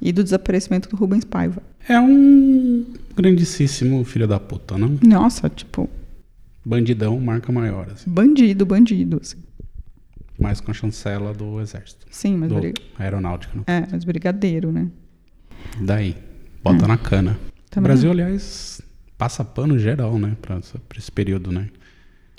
e 0.00 0.12
do 0.12 0.24
desaparecimento 0.24 0.88
do 0.88 0.96
Rubens 0.96 1.24
Paiva. 1.24 1.62
É 1.88 2.00
um 2.00 2.86
grandíssimo 3.14 4.02
filho 4.04 4.26
da 4.26 4.40
puta, 4.40 4.76
não? 4.78 4.98
Nossa, 5.02 5.48
tipo, 5.48 5.88
Bandidão, 6.64 7.18
marca 7.20 7.52
maior, 7.52 7.88
assim. 7.90 8.10
bandido, 8.10 8.66
bandido. 8.66 9.18
Assim. 9.20 9.38
Mais 10.40 10.60
com 10.60 10.70
a 10.70 10.74
chancela 10.74 11.32
do 11.34 11.60
exército. 11.60 12.06
Sim, 12.10 12.36
mas, 12.38 12.48
do 12.48 12.58
bri- 12.60 12.74
aeronáutico, 12.98 13.56
não? 13.58 13.64
é, 13.66 13.86
mas 13.90 14.04
brigadeiro, 14.04 14.72
né? 14.72 14.88
Daí, 15.80 16.16
bota 16.64 16.88
na 16.88 16.96
cana. 16.96 17.38
O 17.66 17.70
Também 17.70 17.84
Brasil, 17.88 18.06
não. 18.12 18.12
aliás, 18.24 18.80
passa 19.18 19.44
pano 19.44 19.78
geral, 19.78 20.18
né? 20.18 20.36
Pra 20.40 20.58
esse 20.96 21.12
período, 21.12 21.52
né? 21.52 21.68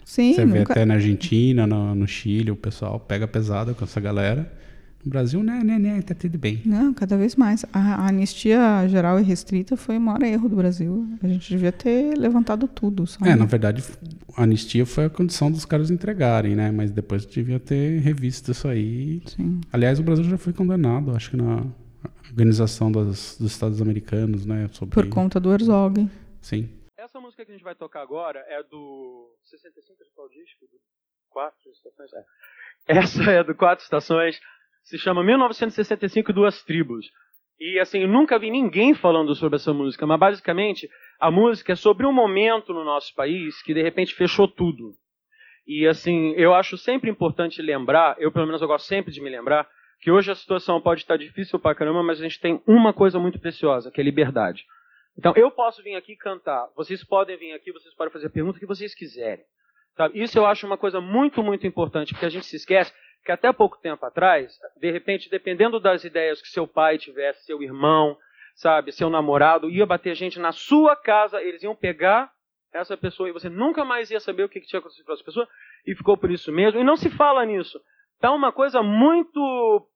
Sim, 0.04 0.34
Você 0.34 0.46
vê 0.46 0.60
nunca- 0.60 0.74
até 0.74 0.84
na 0.84 0.96
Argentina, 0.96 1.68
no, 1.68 1.94
no 1.96 2.08
Chile, 2.08 2.50
o 2.52 2.56
pessoal 2.56 3.00
pega 3.00 3.28
pesado 3.28 3.76
com 3.76 3.84
essa 3.86 4.00
galera. 4.02 4.52
No 5.04 5.10
Brasil, 5.10 5.42
né, 5.42 5.64
né, 5.64 5.80
né, 5.80 6.02
tá 6.02 6.14
tudo 6.14 6.38
bem. 6.38 6.62
Não, 6.66 6.94
cada 6.94 7.18
vez 7.18 7.36
mais. 7.36 7.66
A, 7.74 8.04
a 8.04 8.08
anistia 8.10 8.88
geral 8.88 9.20
e 9.20 9.24
restrita 9.24 9.76
foi 9.76 9.98
o 9.98 10.02
maior 10.02 10.22
erro 10.22 10.48
do 10.48 10.56
Brasil. 10.56 11.08
A 11.24 11.28
gente 11.28 11.50
devia 11.50 11.72
ter 11.72 12.16
levantado 12.18 12.68
tudo, 12.68 13.08
sabe? 13.08 13.30
É, 13.30 13.36
na 13.36 13.46
verdade, 13.46 13.84
a 14.36 14.44
anistia 14.44 14.86
foi 14.86 15.06
a 15.06 15.10
condição 15.10 15.52
dos 15.52 15.66
caras 15.66 15.90
entregarem, 15.90 16.56
né? 16.56 16.72
Mas 16.72 16.92
depois 16.92 17.26
devia 17.26 17.60
ter 17.60 18.00
revisto 18.00 18.52
isso 18.52 18.68
aí. 18.68 19.24
Sim. 19.26 19.62
Aliás, 19.74 20.00
o 20.00 20.04
Brasil 20.04 20.26
já 20.26 20.38
foi 20.38 20.54
condenado, 20.54 21.16
acho 21.16 21.32
que 21.32 21.38
na 21.38 21.66
Organização 22.32 22.92
das, 22.92 23.38
dos 23.38 23.52
Estados 23.52 23.82
Americanos, 23.82 24.46
né? 24.46 24.70
Sobre... 24.72 24.94
Por 24.94 25.10
conta 25.10 25.40
do 25.40 25.52
Herzog. 25.52 26.10
Sim. 26.42 26.70
Essa 26.98 27.20
música 27.20 27.44
que 27.44 27.52
a 27.52 27.56
gente 27.56 27.64
vai 27.64 27.76
tocar 27.76 28.02
agora 28.02 28.40
é 28.48 28.64
do 28.64 29.36
65 29.44 30.04
de 30.04 30.10
qual 30.16 30.30
disco? 30.30 30.66
Do 30.72 30.80
Quatro 31.30 31.72
Estações? 31.72 32.14
É. 32.14 32.26
Essa 32.88 33.24
é 33.32 33.44
do 33.44 33.54
Quatro 33.54 33.84
Estações. 33.84 34.40
Se 34.92 34.98
chama 34.98 35.24
1965 35.24 36.34
Duas 36.34 36.64
Tribos. 36.64 37.10
E 37.58 37.80
assim, 37.80 38.02
eu 38.02 38.10
nunca 38.10 38.38
vi 38.38 38.52
ninguém 38.52 38.94
falando 38.94 39.34
sobre 39.34 39.56
essa 39.56 39.74
música, 39.74 40.06
mas 40.06 40.20
basicamente 40.20 40.90
a 41.18 41.32
música 41.32 41.72
é 41.72 41.76
sobre 41.78 42.06
um 42.06 42.12
momento 42.12 42.74
no 42.74 42.84
nosso 42.84 43.16
país 43.16 43.62
que 43.62 43.74
de 43.74 43.82
repente 43.82 44.14
fechou 44.14 44.50
tudo. 44.50 44.92
E 45.66 45.88
assim, 45.88 46.34
eu 46.36 46.54
acho 46.54 46.78
sempre 46.78 47.10
importante 47.10 47.62
lembrar, 47.62 48.18
eu 48.20 48.34
pelo 48.34 48.46
menos 48.46 48.62
eu 48.62 48.68
gosto 48.68 48.86
sempre 48.86 49.14
de 49.14 49.22
me 49.22 49.30
lembrar, 49.30 49.66
que 50.02 50.12
hoje 50.12 50.30
a 50.30 50.36
situação 50.36 50.82
pode 50.82 51.04
estar 51.04 51.16
difícil 51.16 51.58
pra 51.58 51.74
caramba, 51.74 52.04
mas 52.04 52.20
a 52.20 52.24
gente 52.24 52.42
tem 52.42 52.62
uma 52.68 52.92
coisa 52.92 53.18
muito 53.18 53.40
preciosa, 53.40 53.90
que 53.90 54.02
é 54.02 54.04
liberdade. 54.04 54.66
Então, 55.18 55.32
eu 55.38 55.50
posso 55.52 55.82
vir 55.82 55.96
aqui 55.96 56.18
cantar, 56.18 56.68
vocês 56.76 57.02
podem 57.02 57.38
vir 57.38 57.54
aqui, 57.54 57.72
vocês 57.72 57.96
podem 57.96 58.12
fazer 58.12 58.28
a 58.28 58.30
pergunta 58.30 58.60
que 58.60 58.66
vocês 58.66 58.94
quiserem. 58.94 59.46
Sabe? 59.96 60.22
Isso 60.22 60.38
eu 60.38 60.46
acho 60.46 60.68
uma 60.68 60.78
coisa 60.78 61.00
muito, 61.00 61.42
muito 61.42 61.66
importante, 61.66 62.14
porque 62.14 62.26
a 62.26 62.30
gente 62.30 62.46
se 62.46 62.58
esquece 62.58 62.94
que 63.24 63.32
até 63.32 63.52
pouco 63.54 63.78
tempo 63.78 64.06
atrás, 64.06 64.58
de 64.78 64.92
repente, 64.92 65.30
dependendo 65.30 65.80
das 65.80 66.04
ideias 66.04 66.42
que 66.42 66.50
seu 66.50 66.68
pai 66.68 66.98
tivesse, 66.98 67.46
seu 67.46 67.62
irmão, 67.62 68.18
sabe, 68.56 68.92
seu 68.92 69.10
namorado, 69.10 69.70
ia 69.70 69.86
bater 69.86 70.16
gente 70.16 70.40
na 70.40 70.52
sua 70.52 70.96
casa, 70.96 71.42
eles 71.42 71.62
iam 71.64 71.76
pegar 71.76 72.32
essa 72.74 72.96
pessoa 72.96 73.30
e 73.30 73.34
você 73.34 73.50
nunca 73.50 73.84
mais 73.84 74.10
ia 74.10 74.20
saber 74.20 74.44
o 74.44 74.50
que 74.50 74.62
tinha 74.62 74.80
acontecido 74.80 75.06
com 75.06 75.14
essa 75.14 75.24
pessoa 75.24 75.48
e 75.86 75.96
ficou 75.96 76.18
por 76.18 76.32
isso 76.32 76.52
mesmo. 76.52 76.80
E 76.80 76.84
não 76.84 76.96
se 76.96 77.10
fala 77.10 77.46
nisso. 77.46 77.82
Tá 78.20 78.32
uma 78.32 78.52
coisa 78.52 78.82
muito 78.82 79.88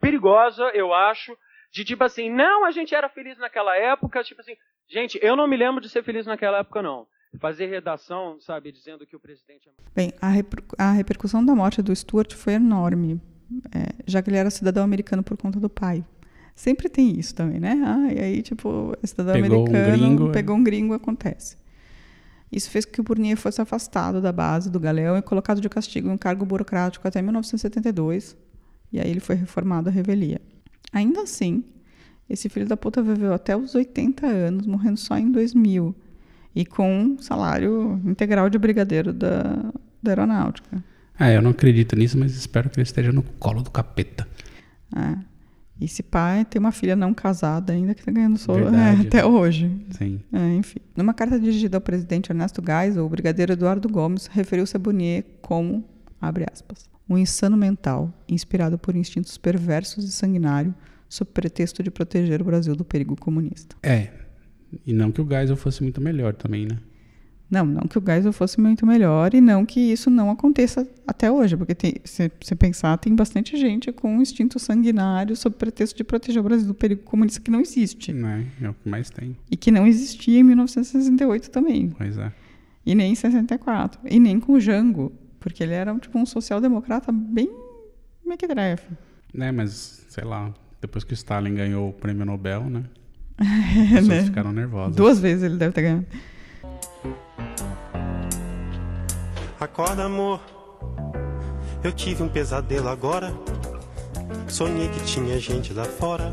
perigosa, 0.00 0.64
eu 0.70 0.94
acho, 0.94 1.36
de 1.72 1.84
tipo 1.84 2.02
assim, 2.02 2.30
não, 2.30 2.64
a 2.64 2.70
gente 2.70 2.94
era 2.94 3.08
feliz 3.08 3.36
naquela 3.38 3.76
época, 3.76 4.24
tipo 4.24 4.40
assim, 4.40 4.56
gente, 4.88 5.18
eu 5.22 5.36
não 5.36 5.46
me 5.46 5.56
lembro 5.56 5.80
de 5.80 5.88
ser 5.88 6.02
feliz 6.02 6.26
naquela 6.26 6.58
época, 6.58 6.80
não. 6.80 7.06
Fazer 7.38 7.66
redação, 7.66 8.38
sabe, 8.40 8.72
dizendo 8.72 9.06
que 9.06 9.14
o 9.14 9.20
presidente 9.20 9.68
é. 9.68 9.72
Bem, 9.94 10.12
a, 10.20 10.28
reper 10.28 10.64
a 10.76 10.92
repercussão 10.92 11.44
da 11.44 11.54
morte 11.54 11.80
do 11.80 11.94
Stuart 11.94 12.34
foi 12.34 12.54
enorme, 12.54 13.20
é, 13.72 13.94
já 14.06 14.20
que 14.20 14.30
ele 14.30 14.36
era 14.36 14.50
cidadão 14.50 14.82
americano 14.82 15.22
por 15.22 15.36
conta 15.36 15.60
do 15.60 15.68
pai. 15.68 16.04
Sempre 16.54 16.88
tem 16.88 17.18
isso 17.18 17.34
também, 17.34 17.60
né? 17.60 17.80
Ah, 17.84 18.12
e 18.12 18.18
aí, 18.18 18.42
tipo, 18.42 18.96
cidadão 19.04 19.34
pegou 19.34 19.64
americano 19.64 19.88
um 19.88 19.98
gringo, 19.98 20.28
é. 20.28 20.32
pegou 20.32 20.56
um 20.56 20.64
gringo, 20.64 20.94
acontece. 20.94 21.56
Isso 22.50 22.68
fez 22.68 22.84
com 22.84 22.92
que 22.92 23.00
o 23.00 23.04
Burnier 23.04 23.36
fosse 23.36 23.62
afastado 23.62 24.20
da 24.20 24.32
base 24.32 24.68
do 24.68 24.80
Galeão 24.80 25.16
e 25.16 25.22
colocado 25.22 25.60
de 25.60 25.68
castigo 25.68 26.08
em 26.08 26.12
um 26.12 26.18
cargo 26.18 26.44
burocrático 26.44 27.06
até 27.06 27.22
1972. 27.22 28.36
E 28.92 28.98
aí 28.98 29.08
ele 29.08 29.20
foi 29.20 29.36
reformado 29.36 29.88
à 29.88 29.92
revelia. 29.92 30.40
Ainda 30.92 31.22
assim, 31.22 31.64
esse 32.28 32.48
filho 32.48 32.66
da 32.66 32.76
puta 32.76 33.00
viveu 33.00 33.32
até 33.32 33.56
os 33.56 33.74
80 33.74 34.26
anos, 34.26 34.66
morrendo 34.66 34.96
só 34.96 35.16
em 35.16 35.30
2000. 35.30 35.94
E 36.54 36.64
com 36.64 37.02
um 37.02 37.18
salário 37.18 38.00
integral 38.04 38.50
de 38.50 38.58
brigadeiro 38.58 39.12
da, 39.12 39.72
da 40.02 40.10
aeronáutica. 40.10 40.82
Ah, 41.18 41.30
eu 41.30 41.42
não 41.42 41.50
acredito 41.50 41.94
nisso, 41.96 42.18
mas 42.18 42.34
espero 42.34 42.70
que 42.70 42.78
ele 42.78 42.84
esteja 42.84 43.12
no 43.12 43.22
colo 43.22 43.62
do 43.62 43.70
capeta. 43.70 44.26
É. 44.96 45.30
E 45.80 45.86
esse 45.86 46.02
pai 46.02 46.44
tem 46.44 46.60
uma 46.60 46.72
filha 46.72 46.94
não 46.94 47.14
casada 47.14 47.72
ainda 47.72 47.94
que 47.94 48.00
está 48.00 48.12
ganhando 48.12 48.38
solo 48.38 48.68
é, 48.74 49.00
até 49.00 49.24
hoje. 49.24 49.70
Sim. 49.90 50.20
É, 50.30 50.54
enfim. 50.54 50.78
Numa 50.94 51.14
carta 51.14 51.40
dirigida 51.40 51.78
ao 51.78 51.80
presidente 51.80 52.30
Ernesto 52.30 52.62
Geisel, 52.64 53.04
o 53.04 53.08
brigadeiro 53.08 53.52
Eduardo 53.52 53.88
Gomes 53.88 54.26
referiu-se 54.26 54.76
a 54.76 54.78
Bonnier 54.78 55.24
como, 55.40 55.84
abre 56.20 56.44
aspas, 56.52 56.88
um 57.08 57.16
insano 57.16 57.56
mental, 57.56 58.12
inspirado 58.28 58.78
por 58.78 58.94
instintos 58.94 59.38
perversos 59.38 60.04
e 60.04 60.12
sanguinários, 60.12 60.74
sob 61.08 61.30
pretexto 61.32 61.82
de 61.82 61.90
proteger 61.90 62.42
o 62.42 62.44
Brasil 62.44 62.76
do 62.76 62.84
perigo 62.84 63.16
comunista. 63.16 63.74
É. 63.82 64.10
E 64.86 64.92
não 64.92 65.10
que 65.10 65.20
o 65.20 65.28
Geisel 65.28 65.56
fosse 65.56 65.82
muito 65.82 66.00
melhor 66.00 66.34
também, 66.34 66.66
né? 66.66 66.78
Não, 67.50 67.66
não 67.66 67.82
que 67.82 67.98
o 67.98 68.02
Geisel 68.04 68.32
fosse 68.32 68.60
muito 68.60 68.86
melhor 68.86 69.34
e 69.34 69.40
não 69.40 69.66
que 69.66 69.80
isso 69.80 70.08
não 70.08 70.30
aconteça 70.30 70.86
até 71.04 71.32
hoje, 71.32 71.56
porque 71.56 71.74
se 72.04 72.30
você 72.40 72.54
pensar, 72.54 72.96
tem 72.98 73.12
bastante 73.12 73.56
gente 73.56 73.90
com 73.90 74.16
um 74.16 74.22
instinto 74.22 74.60
sanguinário 74.60 75.34
sob 75.34 75.56
pretexto 75.56 75.96
de 75.96 76.04
proteger 76.04 76.40
o 76.40 76.44
Brasil 76.44 76.68
do 76.68 76.74
perigo 76.74 77.02
comunista 77.02 77.40
que 77.40 77.50
não 77.50 77.60
existe. 77.60 78.12
Não, 78.12 78.28
é, 78.28 78.46
é 78.62 78.68
o 78.68 78.74
que 78.74 78.88
mais 78.88 79.10
tem. 79.10 79.36
E 79.50 79.56
que 79.56 79.72
não 79.72 79.84
existia 79.84 80.38
em 80.38 80.44
1968 80.44 81.50
também. 81.50 81.90
Pois 81.90 82.16
é. 82.16 82.32
E 82.86 82.94
nem 82.94 83.12
em 83.12 83.16
64. 83.16 84.00
E 84.08 84.20
nem 84.20 84.38
com 84.38 84.52
o 84.52 84.60
Jango, 84.60 85.12
porque 85.40 85.64
ele 85.64 85.74
era 85.74 85.92
tipo 85.98 86.16
um 86.18 86.24
social-democrata 86.24 87.10
bem 87.10 87.50
mequetrefe. 88.24 88.86
É, 89.36 89.50
mas, 89.50 90.06
sei 90.08 90.24
lá, 90.24 90.54
depois 90.80 91.02
que 91.02 91.12
o 91.12 91.14
Stalin 91.14 91.54
ganhou 91.54 91.90
o 91.90 91.92
prêmio 91.92 92.24
Nobel, 92.24 92.70
né? 92.70 92.84
As 93.98 94.06
né? 94.06 94.24
ficaram 94.24 94.52
nervosas. 94.52 94.94
Duas 94.94 95.18
vezes 95.18 95.42
ele 95.42 95.56
deve 95.56 95.72
ter 95.72 95.82
ganhado. 95.82 96.06
Acorda, 99.58 100.04
amor. 100.04 100.40
Eu 101.82 101.92
tive 101.92 102.22
um 102.22 102.28
pesadelo 102.28 102.88
agora. 102.88 103.32
Sonhei 104.48 104.88
que 104.88 105.04
tinha 105.04 105.38
gente 105.38 105.72
lá 105.72 105.84
fora 105.84 106.32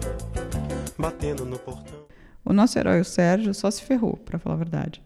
batendo 0.98 1.46
no 1.46 1.58
portão. 1.58 1.98
O 2.43 2.54
nosso 2.54 2.78
herói, 2.80 3.02
o 3.02 3.06
Sérgio, 3.06 3.54
só 3.54 3.70
se 3.70 3.82
ferrou, 3.84 4.17
para 4.17 4.39
falar 4.39 4.56
a 4.56 4.58
verdade. 4.58 5.02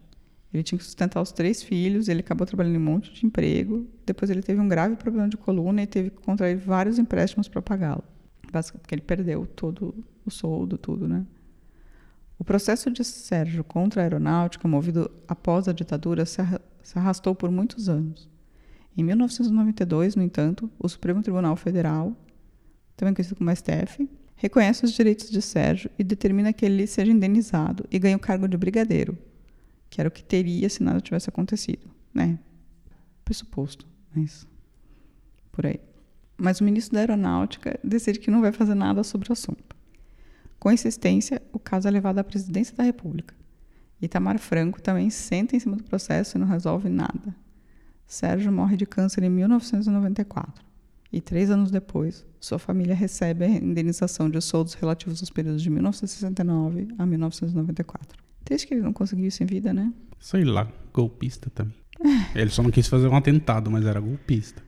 Ele 0.53 0.63
tinha 0.63 0.77
que 0.77 0.83
sustentar 0.83 1.21
os 1.21 1.31
três 1.31 1.63
filhos, 1.63 2.07
ele 2.07 2.19
acabou 2.19 2.45
trabalhando 2.45 2.75
em 2.75 2.77
um 2.77 2.83
monte 2.83 3.13
de 3.13 3.25
emprego. 3.25 3.87
Depois 4.05 4.29
ele 4.29 4.41
teve 4.41 4.59
um 4.59 4.67
grave 4.67 4.95
problema 4.95 5.27
de 5.29 5.37
coluna 5.37 5.81
e 5.81 5.87
teve 5.87 6.09
que 6.09 6.21
contrair 6.21 6.57
vários 6.57 6.99
empréstimos 6.99 7.47
para 7.47 7.61
pagá-lo. 7.61 8.03
Porque 8.51 8.93
ele 8.93 9.01
perdeu 9.01 9.45
todo 9.45 10.03
o 10.25 10.29
soldo, 10.29 10.77
tudo, 10.77 11.07
né? 11.07 11.25
O 12.41 12.43
processo 12.43 12.89
de 12.89 13.03
Sérgio 13.03 13.63
contra 13.63 14.01
a 14.01 14.03
aeronáutica, 14.03 14.67
movido 14.67 15.11
após 15.27 15.67
a 15.67 15.71
ditadura, 15.71 16.25
se 16.25 16.41
arrastou 16.95 17.35
por 17.35 17.51
muitos 17.51 17.87
anos. 17.87 18.27
Em 18.97 19.03
1992, 19.03 20.15
no 20.15 20.23
entanto, 20.23 20.67
o 20.79 20.89
Supremo 20.89 21.21
Tribunal 21.21 21.55
Federal, 21.55 22.17
também 22.97 23.13
conhecido 23.13 23.35
como 23.35 23.55
STF, 23.55 24.09
reconhece 24.35 24.83
os 24.83 24.91
direitos 24.91 25.29
de 25.29 25.39
Sérgio 25.39 25.91
e 25.99 26.03
determina 26.03 26.51
que 26.51 26.65
ele 26.65 26.87
seja 26.87 27.11
indenizado 27.11 27.85
e 27.91 27.99
ganhe 27.99 28.15
o 28.15 28.19
cargo 28.19 28.47
de 28.47 28.57
brigadeiro, 28.57 29.15
que 29.87 30.01
era 30.01 30.07
o 30.07 30.11
que 30.11 30.23
teria 30.23 30.67
se 30.67 30.81
nada 30.81 30.99
tivesse 30.99 31.29
acontecido, 31.29 31.91
né? 32.11 32.39
Pressuposto, 33.23 33.85
mas 34.15 34.47
por 35.51 35.67
aí. 35.67 35.79
Mas 36.37 36.59
o 36.59 36.63
ministro 36.63 36.95
da 36.95 37.01
Aeronáutica 37.01 37.79
decide 37.83 38.17
que 38.17 38.31
não 38.31 38.41
vai 38.41 38.51
fazer 38.51 38.73
nada 38.73 39.03
sobre 39.03 39.29
o 39.29 39.33
assunto. 39.33 39.79
Com 40.61 40.71
insistência, 40.71 41.41
o 41.51 41.57
caso 41.57 41.87
é 41.87 41.91
levado 41.91 42.19
à 42.19 42.23
presidência 42.23 42.77
da 42.77 42.83
República. 42.83 43.33
Itamar 43.99 44.37
Franco 44.37 44.79
também 44.79 45.09
senta 45.09 45.55
em 45.55 45.59
cima 45.59 45.75
do 45.75 45.83
processo 45.83 46.37
e 46.37 46.39
não 46.39 46.45
resolve 46.45 46.87
nada. 46.87 47.35
Sérgio 48.05 48.51
morre 48.51 48.77
de 48.77 48.85
câncer 48.85 49.23
em 49.23 49.29
1994. 49.31 50.63
E 51.11 51.19
três 51.19 51.49
anos 51.49 51.71
depois, 51.71 52.23
sua 52.39 52.59
família 52.59 52.93
recebe 52.93 53.43
a 53.43 53.47
indenização 53.47 54.29
de 54.29 54.39
soldos 54.39 54.75
relativos 54.75 55.19
aos 55.21 55.31
períodos 55.31 55.63
de 55.63 55.69
1969 55.71 56.89
a 56.95 57.07
1994. 57.07 58.23
Desde 58.45 58.67
que 58.67 58.75
ele 58.75 58.83
não 58.83 58.93
conseguiu 58.93 59.25
isso 59.25 59.41
em 59.41 59.47
vida, 59.47 59.73
né? 59.73 59.91
Sei 60.19 60.43
lá, 60.43 60.71
golpista 60.93 61.49
também. 61.49 61.73
ele 62.35 62.51
só 62.51 62.61
não 62.61 62.69
quis 62.69 62.87
fazer 62.87 63.07
um 63.07 63.15
atentado, 63.15 63.71
mas 63.71 63.83
era 63.83 63.99
golpista. 63.99 64.61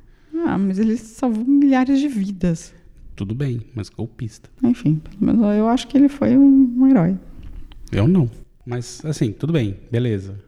Ah, 0.47 0.57
mas 0.57 0.79
ele 0.79 0.97
salvou 0.97 1.45
milhares 1.45 1.99
de 1.99 2.07
vidas. 2.07 2.73
Tudo 3.15 3.35
bem, 3.35 3.61
mas 3.75 3.89
golpista. 3.89 4.49
Enfim, 4.63 5.01
mas 5.19 5.35
eu 5.57 5.67
acho 5.69 5.87
que 5.87 5.97
ele 5.97 6.09
foi 6.09 6.35
um, 6.37 6.75
um 6.77 6.87
herói. 6.87 7.17
Eu 7.91 8.07
não. 8.07 8.29
Mas, 8.65 9.03
assim, 9.05 9.31
tudo 9.31 9.53
bem, 9.53 9.79
beleza. 9.91 10.41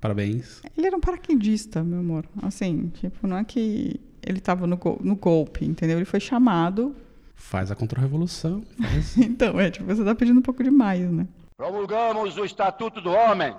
Parabéns. 0.00 0.62
Ele 0.76 0.86
era 0.86 0.96
um 0.96 1.00
paraquedista, 1.00 1.82
meu 1.82 1.98
amor. 1.98 2.26
Assim, 2.42 2.88
tipo, 2.90 3.26
não 3.26 3.38
é 3.38 3.44
que 3.44 4.00
ele 4.22 4.38
estava 4.38 4.66
no, 4.66 4.76
go 4.76 4.98
no 5.02 5.16
golpe, 5.16 5.64
entendeu? 5.64 5.98
Ele 5.98 6.04
foi 6.04 6.20
chamado. 6.20 6.94
Faz 7.34 7.70
a 7.70 7.74
contra-revolução. 7.74 8.62
Faz... 8.80 9.16
então, 9.18 9.58
é, 9.58 9.70
tipo, 9.70 9.86
você 9.86 10.04
tá 10.04 10.14
pedindo 10.14 10.38
um 10.38 10.42
pouco 10.42 10.62
demais, 10.62 11.10
né? 11.10 11.26
Promulgamos 11.56 12.36
o 12.36 12.44
Estatuto 12.44 13.00
do 13.00 13.10
Homem, 13.10 13.56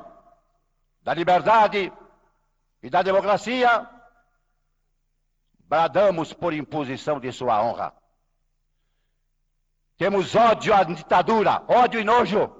da 1.03 1.13
Liberdade 1.13 1.91
e 2.83 2.89
da 2.89 3.01
Democracia. 3.01 3.87
Bradamos 5.67 6.31
por 6.31 6.53
imposição 6.53 7.19
de 7.19 7.31
sua 7.31 7.61
honra. 7.61 7.93
Temos 9.97 10.35
ódio 10.35 10.73
à 10.75 10.83
ditadura, 10.83 11.63
ódio 11.67 11.99
e 11.99 12.03
nojo. 12.03 12.51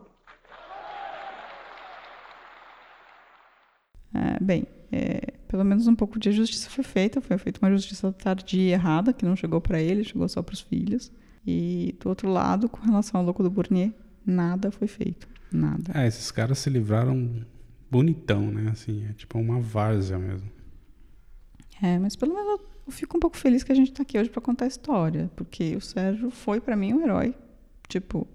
É, 4.12 4.44
bem, 4.44 4.66
é, 4.92 5.34
pelo 5.48 5.64
menos 5.64 5.86
um 5.86 5.96
pouco 5.96 6.18
de 6.18 6.32
justiça 6.32 6.68
foi 6.70 6.84
feita. 6.84 7.22
Foi 7.22 7.38
feita 7.38 7.60
uma 7.64 7.72
justiça 7.72 8.12
tardia 8.12 8.62
e 8.64 8.72
errada, 8.72 9.14
que 9.14 9.24
não 9.24 9.36
chegou 9.36 9.62
para 9.62 9.80
ele, 9.80 10.04
chegou 10.04 10.28
só 10.28 10.42
para 10.42 10.54
os 10.54 10.62
filhos. 10.62 11.12
E 11.46 11.96
do 12.02 12.10
outro 12.10 12.28
lado, 12.28 12.68
com 12.68 12.82
relação 12.84 13.20
ao 13.20 13.26
louco 13.26 13.44
do 13.44 13.52
Bournier, 13.52 13.94
nada 14.26 14.72
foi 14.72 14.88
feito. 14.88 15.28
Nada. 15.52 15.92
É, 15.94 16.08
esses 16.08 16.32
caras 16.32 16.58
se 16.58 16.72
livraram 16.72 17.46
bonitão, 17.90 18.52
né? 18.52 18.72
Assim, 18.72 19.06
é 19.08 19.14
tipo 19.14 19.38
uma 19.38 19.60
várzea 19.60 20.18
mesmo. 20.18 20.52
É, 21.82 22.00
mas 22.00 22.16
pelo 22.16 22.34
menos 22.34 22.62
eu 22.88 22.92
fico 22.92 23.18
um 23.18 23.20
pouco 23.20 23.36
feliz 23.36 23.64
que 23.64 23.72
a 23.72 23.76
gente 23.76 23.92
está 23.92 24.02
aqui 24.02 24.18
hoje 24.18 24.30
para 24.30 24.42
contar 24.42 24.66
a 24.66 24.68
história, 24.70 25.30
porque 25.36 25.76
o 25.76 25.82
Sérgio 25.82 26.32
foi 26.32 26.62
para 26.62 26.76
mim 26.76 26.94
um 26.94 27.02
herói. 27.02 27.36
Tipo, 27.88 28.26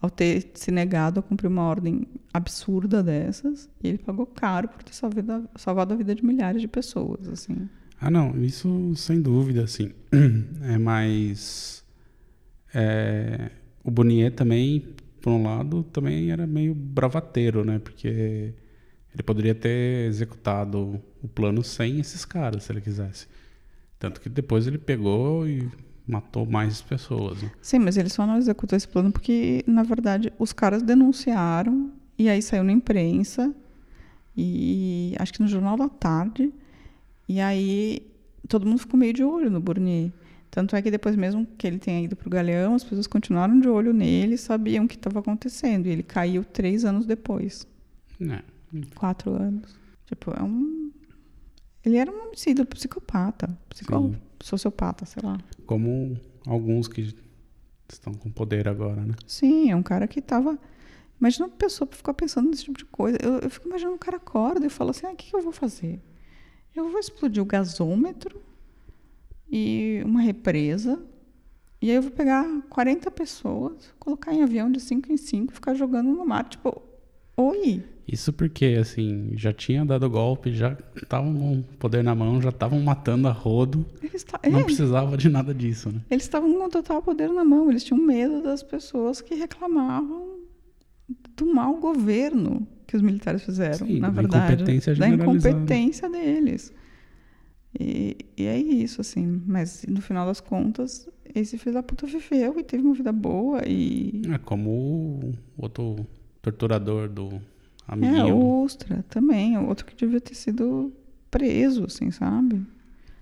ao 0.00 0.08
ter 0.08 0.50
se 0.54 0.70
negado 0.70 1.20
a 1.20 1.22
cumprir 1.22 1.48
uma 1.48 1.62
ordem 1.62 2.06
absurda 2.32 3.02
dessas, 3.02 3.68
e 3.82 3.88
ele 3.88 3.98
pagou 3.98 4.26
caro 4.26 4.68
por 4.68 4.82
ter 4.82 4.94
salvado, 4.94 5.48
salvado 5.56 5.94
a 5.94 5.96
vida 5.96 6.14
de 6.14 6.24
milhares 6.24 6.62
de 6.62 6.68
pessoas, 6.68 7.28
assim. 7.28 7.68
Ah, 8.00 8.10
não, 8.10 8.40
isso 8.42 8.94
sem 8.96 9.20
dúvida, 9.20 9.64
assim. 9.64 9.92
É 10.62 10.78
mais 10.78 11.84
é, 12.72 13.50
o 13.84 13.90
Bonier 13.90 14.32
também, 14.32 14.94
por 15.20 15.30
um 15.30 15.42
lado, 15.42 15.82
também 15.82 16.30
era 16.30 16.46
meio 16.46 16.74
bravateiro, 16.74 17.64
né? 17.64 17.78
Porque 17.78 18.54
ele 19.12 19.22
poderia 19.24 19.54
ter 19.54 20.06
executado 20.06 21.02
o 21.22 21.28
plano 21.28 21.62
sem 21.64 21.98
esses 21.98 22.24
caras, 22.24 22.64
se 22.64 22.72
ele 22.72 22.80
quisesse. 22.80 23.26
Tanto 23.98 24.20
que 24.20 24.28
depois 24.28 24.66
ele 24.66 24.78
pegou 24.78 25.46
e 25.46 25.68
matou 26.06 26.46
mais 26.46 26.80
pessoas. 26.80 27.42
Né? 27.42 27.50
Sim, 27.60 27.80
mas 27.80 27.96
ele 27.96 28.08
só 28.08 28.26
não 28.26 28.38
executou 28.38 28.76
esse 28.76 28.88
plano 28.88 29.12
porque, 29.12 29.62
na 29.66 29.82
verdade, 29.82 30.32
os 30.38 30.52
caras 30.52 30.82
denunciaram 30.82 31.92
e 32.18 32.28
aí 32.28 32.40
saiu 32.40 32.64
na 32.64 32.72
imprensa 32.72 33.54
e 34.36 35.14
acho 35.18 35.32
que 35.32 35.42
no 35.42 35.48
Jornal 35.48 35.76
da 35.76 35.88
Tarde. 35.88 36.52
E 37.28 37.40
aí 37.40 38.06
todo 38.48 38.66
mundo 38.66 38.78
ficou 38.78 38.98
meio 38.98 39.12
de 39.12 39.22
olho 39.22 39.50
no 39.50 39.60
Burnier. 39.60 40.12
Tanto 40.50 40.74
é 40.74 40.80
que 40.80 40.90
depois 40.90 41.14
mesmo 41.14 41.46
que 41.58 41.66
ele 41.66 41.78
tenha 41.78 42.02
ido 42.02 42.16
para 42.16 42.26
o 42.26 42.30
Galeão, 42.30 42.74
as 42.74 42.82
pessoas 42.82 43.06
continuaram 43.06 43.60
de 43.60 43.68
olho 43.68 43.92
nele, 43.92 44.38
sabiam 44.38 44.84
o 44.86 44.88
que 44.88 44.94
estava 44.94 45.18
acontecendo. 45.18 45.86
E 45.86 45.90
ele 45.90 46.02
caiu 46.02 46.42
três 46.42 46.84
anos 46.84 47.04
depois. 47.04 47.66
É. 48.20 48.42
Quatro 48.94 49.34
anos. 49.34 49.76
Tipo, 50.06 50.30
é 50.30 50.42
um... 50.42 50.77
Ele 51.88 51.96
era 51.96 52.12
um 52.12 52.26
homicídio 52.26 52.66
psicopata. 52.66 53.58
Sociopata, 54.40 55.06
sei 55.06 55.22
lá. 55.24 55.38
Como 55.64 56.20
alguns 56.46 56.86
que 56.86 57.14
estão 57.90 58.12
com 58.12 58.30
poder 58.30 58.68
agora, 58.68 59.00
né? 59.00 59.14
Sim, 59.26 59.70
é 59.70 59.76
um 59.76 59.82
cara 59.82 60.06
que 60.06 60.20
tava. 60.20 60.58
Imagina 61.18 61.46
uma 61.46 61.56
pessoa 61.56 61.88
ficar 61.90 62.12
pensando 62.12 62.50
nesse 62.50 62.64
tipo 62.64 62.76
de 62.76 62.84
coisa. 62.84 63.16
Eu, 63.22 63.38
eu 63.38 63.50
fico 63.50 63.66
imaginando 63.66 63.94
um 63.94 63.98
cara 63.98 64.18
acorda 64.18 64.66
e 64.66 64.68
fala 64.68 64.90
assim: 64.90 65.06
ah, 65.06 65.12
o 65.12 65.16
que, 65.16 65.30
que 65.30 65.34
eu 65.34 65.40
vou 65.40 65.50
fazer? 65.50 65.98
Eu 66.76 66.90
vou 66.90 67.00
explodir 67.00 67.42
o 67.42 67.46
gasômetro 67.46 68.38
e 69.50 70.02
uma 70.04 70.20
represa. 70.20 71.02
E 71.80 71.88
aí 71.88 71.96
eu 71.96 72.02
vou 72.02 72.10
pegar 72.10 72.44
40 72.68 73.10
pessoas, 73.12 73.94
colocar 73.98 74.34
em 74.34 74.42
avião 74.42 74.70
de 74.70 74.78
5 74.78 75.10
em 75.10 75.16
5 75.16 75.52
e 75.52 75.54
ficar 75.54 75.72
jogando 75.72 76.10
no 76.12 76.26
mar. 76.26 76.46
Tipo, 76.46 76.82
oi. 77.34 77.82
Isso 78.10 78.32
porque, 78.32 78.78
assim, 78.80 79.32
já 79.34 79.52
tinha 79.52 79.84
dado 79.84 80.08
golpe, 80.08 80.50
já 80.50 80.74
estavam 80.96 81.34
com 81.34 81.62
poder 81.78 82.02
na 82.02 82.14
mão, 82.14 82.40
já 82.40 82.48
estavam 82.48 82.80
matando 82.80 83.28
a 83.28 83.32
rodo. 83.32 83.84
Não 84.50 84.60
é, 84.60 84.64
precisava 84.64 85.14
de 85.14 85.28
nada 85.28 85.52
disso, 85.52 85.90
né? 85.90 86.00
Eles 86.10 86.24
estavam 86.24 86.50
com 86.54 86.70
total 86.70 87.02
poder 87.02 87.28
na 87.28 87.44
mão. 87.44 87.68
Eles 87.68 87.84
tinham 87.84 88.00
medo 88.00 88.42
das 88.42 88.62
pessoas 88.62 89.20
que 89.20 89.34
reclamavam 89.34 90.38
do 91.36 91.54
mau 91.54 91.76
governo 91.76 92.66
que 92.86 92.96
os 92.96 93.02
militares 93.02 93.42
fizeram, 93.42 93.86
Sim, 93.86 94.00
na 94.00 94.08
da 94.08 94.22
verdade. 94.22 94.54
incompetência 94.54 94.94
da 94.94 95.08
incompetência 95.08 96.08
deles. 96.08 96.72
E, 97.78 98.16
e 98.38 98.46
é 98.46 98.58
isso, 98.58 99.02
assim. 99.02 99.42
Mas 99.46 99.84
no 99.86 100.00
final 100.00 100.26
das 100.26 100.40
contas, 100.40 101.06
esse 101.34 101.58
filho 101.58 101.74
da 101.74 101.82
puta 101.82 102.06
viveu 102.06 102.58
e 102.58 102.64
teve 102.64 102.82
uma 102.82 102.94
vida 102.94 103.12
boa 103.12 103.60
e. 103.66 104.22
É 104.32 104.38
como 104.38 104.70
o 104.70 105.32
outro 105.58 106.06
torturador 106.40 107.10
do 107.10 107.38
É, 107.88 107.92
amiguinho. 107.94 108.36
o 108.36 108.64
Ustra 108.64 109.04
também, 109.08 109.54
é 109.54 109.60
outro 109.60 109.86
que 109.86 109.94
devia 109.96 110.20
ter 110.20 110.34
sido 110.34 110.92
preso, 111.30 111.84
assim, 111.84 112.10
sabe? 112.10 112.64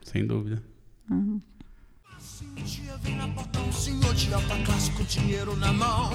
Sem 0.02 0.26
dúvida. 0.26 0.62
Ah. 1.10 1.14
Um 1.14 2.62
dia 2.64 2.96
vem 3.02 3.16
na 3.16 3.28
porta 3.28 3.60
um 3.60 3.72
senhor 3.72 4.14
de 4.14 4.32
alta 4.32 4.56
classe 4.64 4.90
com 4.92 5.04
dinheiro 5.04 5.56
na 5.56 5.72
mão. 5.72 6.10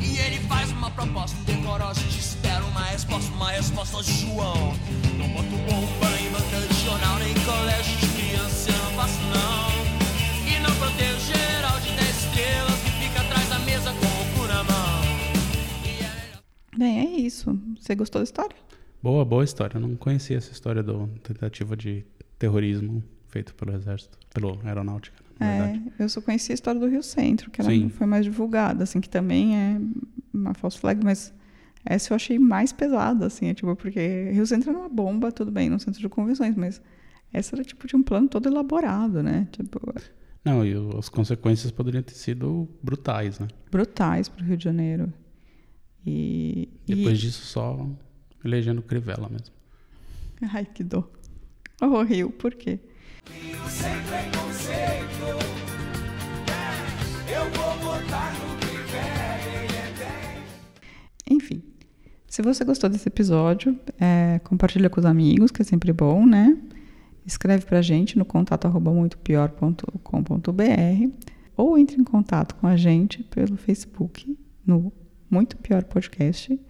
E 0.00 0.18
ele 0.18 0.38
faz 0.48 0.70
uma 0.72 0.90
proposta 0.90 1.36
decorosa 1.44 2.00
e 2.00 2.04
te 2.08 2.18
espera 2.18 2.64
uma 2.64 2.82
resposta, 2.84 3.32
uma 3.34 3.50
resposta 3.50 4.02
de 4.02 4.12
João. 4.12 4.74
Não 5.18 5.28
boto 5.28 5.50
bomba 5.50 6.20
em 6.20 6.30
banca 6.30 6.66
de 6.68 6.84
jornal, 6.84 7.18
nem 7.18 7.34
colégio 7.44 7.96
de 7.98 8.08
criança, 8.08 8.70
eu 8.70 8.78
não 8.78 8.90
faço 8.92 9.20
não. 9.22 9.71
Bem, 16.82 16.98
é 16.98 17.04
isso. 17.20 17.56
Você 17.78 17.94
gostou 17.94 18.18
da 18.20 18.24
história? 18.24 18.56
Boa, 19.00 19.24
boa 19.24 19.44
história. 19.44 19.76
Eu 19.76 19.80
não 19.80 19.94
conhecia 19.94 20.36
essa 20.36 20.50
história 20.50 20.82
do 20.82 21.06
tentativa 21.22 21.76
de 21.76 22.04
terrorismo 22.40 23.04
feito 23.28 23.54
pelo 23.54 23.72
exército, 23.72 24.18
pelo 24.34 24.58
aeronáutica. 24.64 25.16
É, 25.38 25.78
eu 26.02 26.08
só 26.08 26.20
conheci 26.20 26.50
a 26.50 26.54
história 26.56 26.80
do 26.80 26.88
Rio 26.88 27.02
Centro, 27.02 27.52
que 27.52 27.60
ela 27.60 27.70
Sim. 27.70 27.88
foi 27.88 28.04
mais 28.04 28.24
divulgada, 28.24 28.82
assim, 28.82 29.00
que 29.00 29.08
também 29.08 29.56
é 29.56 29.80
uma 30.34 30.54
false 30.54 30.76
flag, 30.76 31.04
mas 31.04 31.32
essa 31.84 32.12
eu 32.12 32.16
achei 32.16 32.36
mais 32.36 32.72
pesada, 32.72 33.26
assim, 33.26 33.46
é 33.46 33.54
tipo, 33.54 33.74
porque 33.76 34.30
Rio 34.32 34.44
Centro 34.46 34.70
era 34.70 34.78
uma 34.80 34.88
bomba, 34.88 35.30
tudo 35.30 35.52
bem, 35.52 35.70
no 35.70 35.78
centro 35.78 36.00
de 36.00 36.08
convenções, 36.08 36.56
mas 36.56 36.82
essa 37.32 37.54
era 37.54 37.64
tipo 37.64 37.86
de 37.86 37.94
um 37.94 38.02
plano 38.02 38.28
todo 38.28 38.48
elaborado, 38.48 39.22
né? 39.22 39.46
Tipo, 39.52 39.80
Não, 40.44 40.66
e 40.66 40.76
o- 40.76 40.98
as 40.98 41.08
consequências 41.08 41.70
poderiam 41.70 42.02
ter 42.02 42.14
sido 42.14 42.68
brutais, 42.82 43.38
né? 43.38 43.46
brutais 43.70 44.28
pro 44.28 44.44
Rio 44.44 44.56
de 44.56 44.64
Janeiro. 44.64 45.12
E. 46.06 46.68
Depois 46.86 47.18
e... 47.18 47.20
disso, 47.20 47.46
só 47.46 47.86
elegendo 48.44 48.82
Crivella 48.82 49.28
mesmo. 49.28 49.54
Ai, 50.52 50.66
que 50.66 50.82
dor. 50.82 51.10
Oh, 51.80 52.02
Rio, 52.02 52.30
por 52.30 52.54
quê? 52.54 52.80
Sem 53.68 53.92
preconceito, 54.02 55.26
eu 57.32 57.44
vou 57.50 57.78
botar 57.78 58.32
no 58.34 58.58
que 58.58 58.74
quer, 58.90 59.40
ele 59.64 59.98
bem. 59.98 61.36
Enfim, 61.36 61.62
se 62.26 62.42
você 62.42 62.64
gostou 62.64 62.90
desse 62.90 63.08
episódio, 63.08 63.78
é, 64.00 64.40
compartilha 64.44 64.90
com 64.90 64.98
os 65.00 65.06
amigos, 65.06 65.50
que 65.50 65.62
é 65.62 65.64
sempre 65.64 65.92
bom, 65.92 66.26
né? 66.26 66.56
Escreve 67.24 67.64
pra 67.64 67.80
gente 67.80 68.18
no 68.18 68.24
contato 68.24 68.66
arroba 68.66 68.92
muitopior.com.br 68.92 69.92
ou 71.56 71.78
entre 71.78 72.00
em 72.00 72.04
contato 72.04 72.56
com 72.56 72.66
a 72.66 72.76
gente 72.76 73.22
pelo 73.24 73.56
Facebook, 73.56 74.36
no 74.66 74.92
Muito 75.32 75.56
Pior 75.56 75.82
Podcast, 75.84 76.60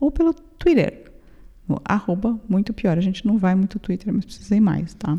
ou 0.00 0.10
pelo 0.12 0.32
Twitter, 0.32 1.10
no 1.68 1.80
arroba 1.84 2.40
Muito 2.48 2.72
Pior. 2.72 2.96
A 2.96 3.00
gente 3.00 3.26
não 3.26 3.36
vai 3.36 3.54
muito 3.54 3.78
Twitter, 3.80 4.14
mas 4.14 4.24
precisa 4.24 4.54
ir 4.56 4.60
mais, 4.60 4.94
tá? 4.94 5.18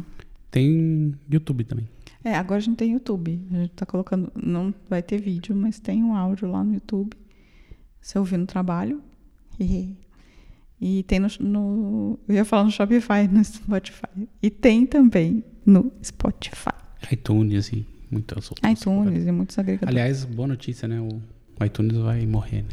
Tem 0.49 1.13
YouTube 1.29 1.65
também. 1.65 1.87
É, 2.23 2.33
agora 2.35 2.57
a 2.57 2.61
gente 2.61 2.77
tem 2.77 2.93
YouTube. 2.93 3.39
A 3.51 3.55
gente 3.57 3.71
tá 3.73 3.85
colocando. 3.85 4.31
Não 4.35 4.73
vai 4.89 5.03
ter 5.03 5.19
vídeo, 5.19 5.55
mas 5.55 5.79
tem 5.79 6.03
um 6.03 6.15
áudio 6.15 6.49
lá 6.49 6.63
no 6.63 6.73
YouTube. 6.73 7.15
Você 8.01 8.17
ouvir 8.17 8.37
no 8.37 8.45
trabalho. 8.45 9.01
E 10.79 11.01
tem 11.03 11.17
no, 11.19 11.27
no- 11.39 12.19
Eu 12.27 12.35
ia 12.35 12.45
falar 12.45 12.63
no 12.63 12.69
Shopify, 12.69 13.25
no 13.31 13.43
Spotify. 13.43 14.27
E 14.43 14.49
tem 14.51 14.85
também 14.85 15.43
no 15.65 15.91
Spotify. 16.03 16.69
iTunes 17.11 17.69
e 17.73 17.83
muitas 18.11 18.51
outras. 18.51 18.79
iTunes 18.79 19.25
e 19.25 19.31
muitos 19.31 19.57
agregadores. 19.57 19.89
Aliás, 19.99 20.23
boa 20.23 20.47
notícia, 20.47 20.87
né? 20.87 21.01
O 21.01 21.19
o 21.59 21.65
iTunes 21.65 21.97
vai 21.97 22.25
morrer, 22.25 22.63
né? 22.63 22.69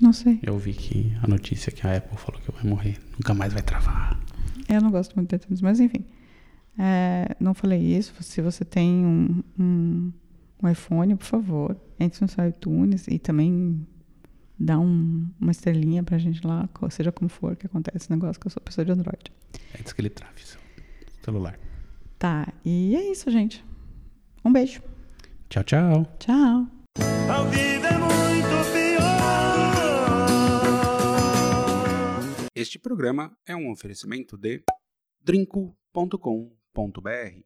Não 0.00 0.12
sei. 0.12 0.38
Eu 0.42 0.58
vi 0.58 0.74
que 0.74 1.12
a 1.22 1.26
notícia 1.26 1.72
que 1.72 1.86
a 1.86 1.96
Apple 1.96 2.18
falou 2.18 2.40
que 2.40 2.52
vai 2.52 2.64
morrer. 2.64 2.98
Nunca 3.18 3.32
mais 3.32 3.52
vai 3.52 3.62
travar. 3.62 4.18
Eu 4.68 4.80
não 4.80 4.90
gosto 4.90 5.14
muito 5.16 5.30
de 5.30 5.36
iTunes, 5.36 5.60
mas 5.62 5.80
enfim. 5.80 6.04
É, 6.78 7.34
não 7.40 7.54
falei 7.54 7.80
isso. 7.80 8.12
Se 8.22 8.42
você 8.42 8.64
tem 8.64 8.90
um, 9.06 9.42
um, 9.58 10.12
um 10.62 10.68
iPhone, 10.68 11.16
por 11.16 11.24
favor, 11.24 11.76
entre 11.98 12.20
no 12.20 12.28
seu 12.28 12.46
iTunes 12.46 13.06
e 13.08 13.18
também 13.18 13.86
dá 14.58 14.78
um- 14.78 15.26
uma 15.40 15.50
estrelinha 15.50 16.02
pra 16.02 16.18
gente 16.18 16.46
lá, 16.46 16.68
seja 16.90 17.10
como 17.10 17.30
for 17.30 17.56
que 17.56 17.64
acontece 17.66 17.96
esse 17.96 18.10
negócio, 18.10 18.38
que 18.40 18.46
eu 18.46 18.50
sou 18.50 18.60
pessoa 18.60 18.84
de 18.84 18.92
Android. 18.92 19.32
Antes 19.78 19.92
que 19.94 20.00
ele 20.02 20.10
trave 20.10 20.40
seu 20.44 20.60
celular. 21.24 21.58
Tá, 22.18 22.52
e 22.64 22.94
é 22.96 23.10
isso, 23.10 23.30
gente. 23.30 23.64
Um 24.44 24.52
beijo. 24.52 24.82
Tchau, 25.48 25.64
tchau. 25.64 26.06
Tchau. 26.18 26.66
Ao 27.30 27.44
vivo 27.46 27.86
é 27.86 27.98
muito 27.98 28.72
pior. 28.72 28.96
Este 32.54 32.78
programa 32.78 33.36
é 33.46 33.54
um 33.54 33.70
oferecimento 33.70 34.36
de 34.36 34.62
drinco.com.br 35.22 37.42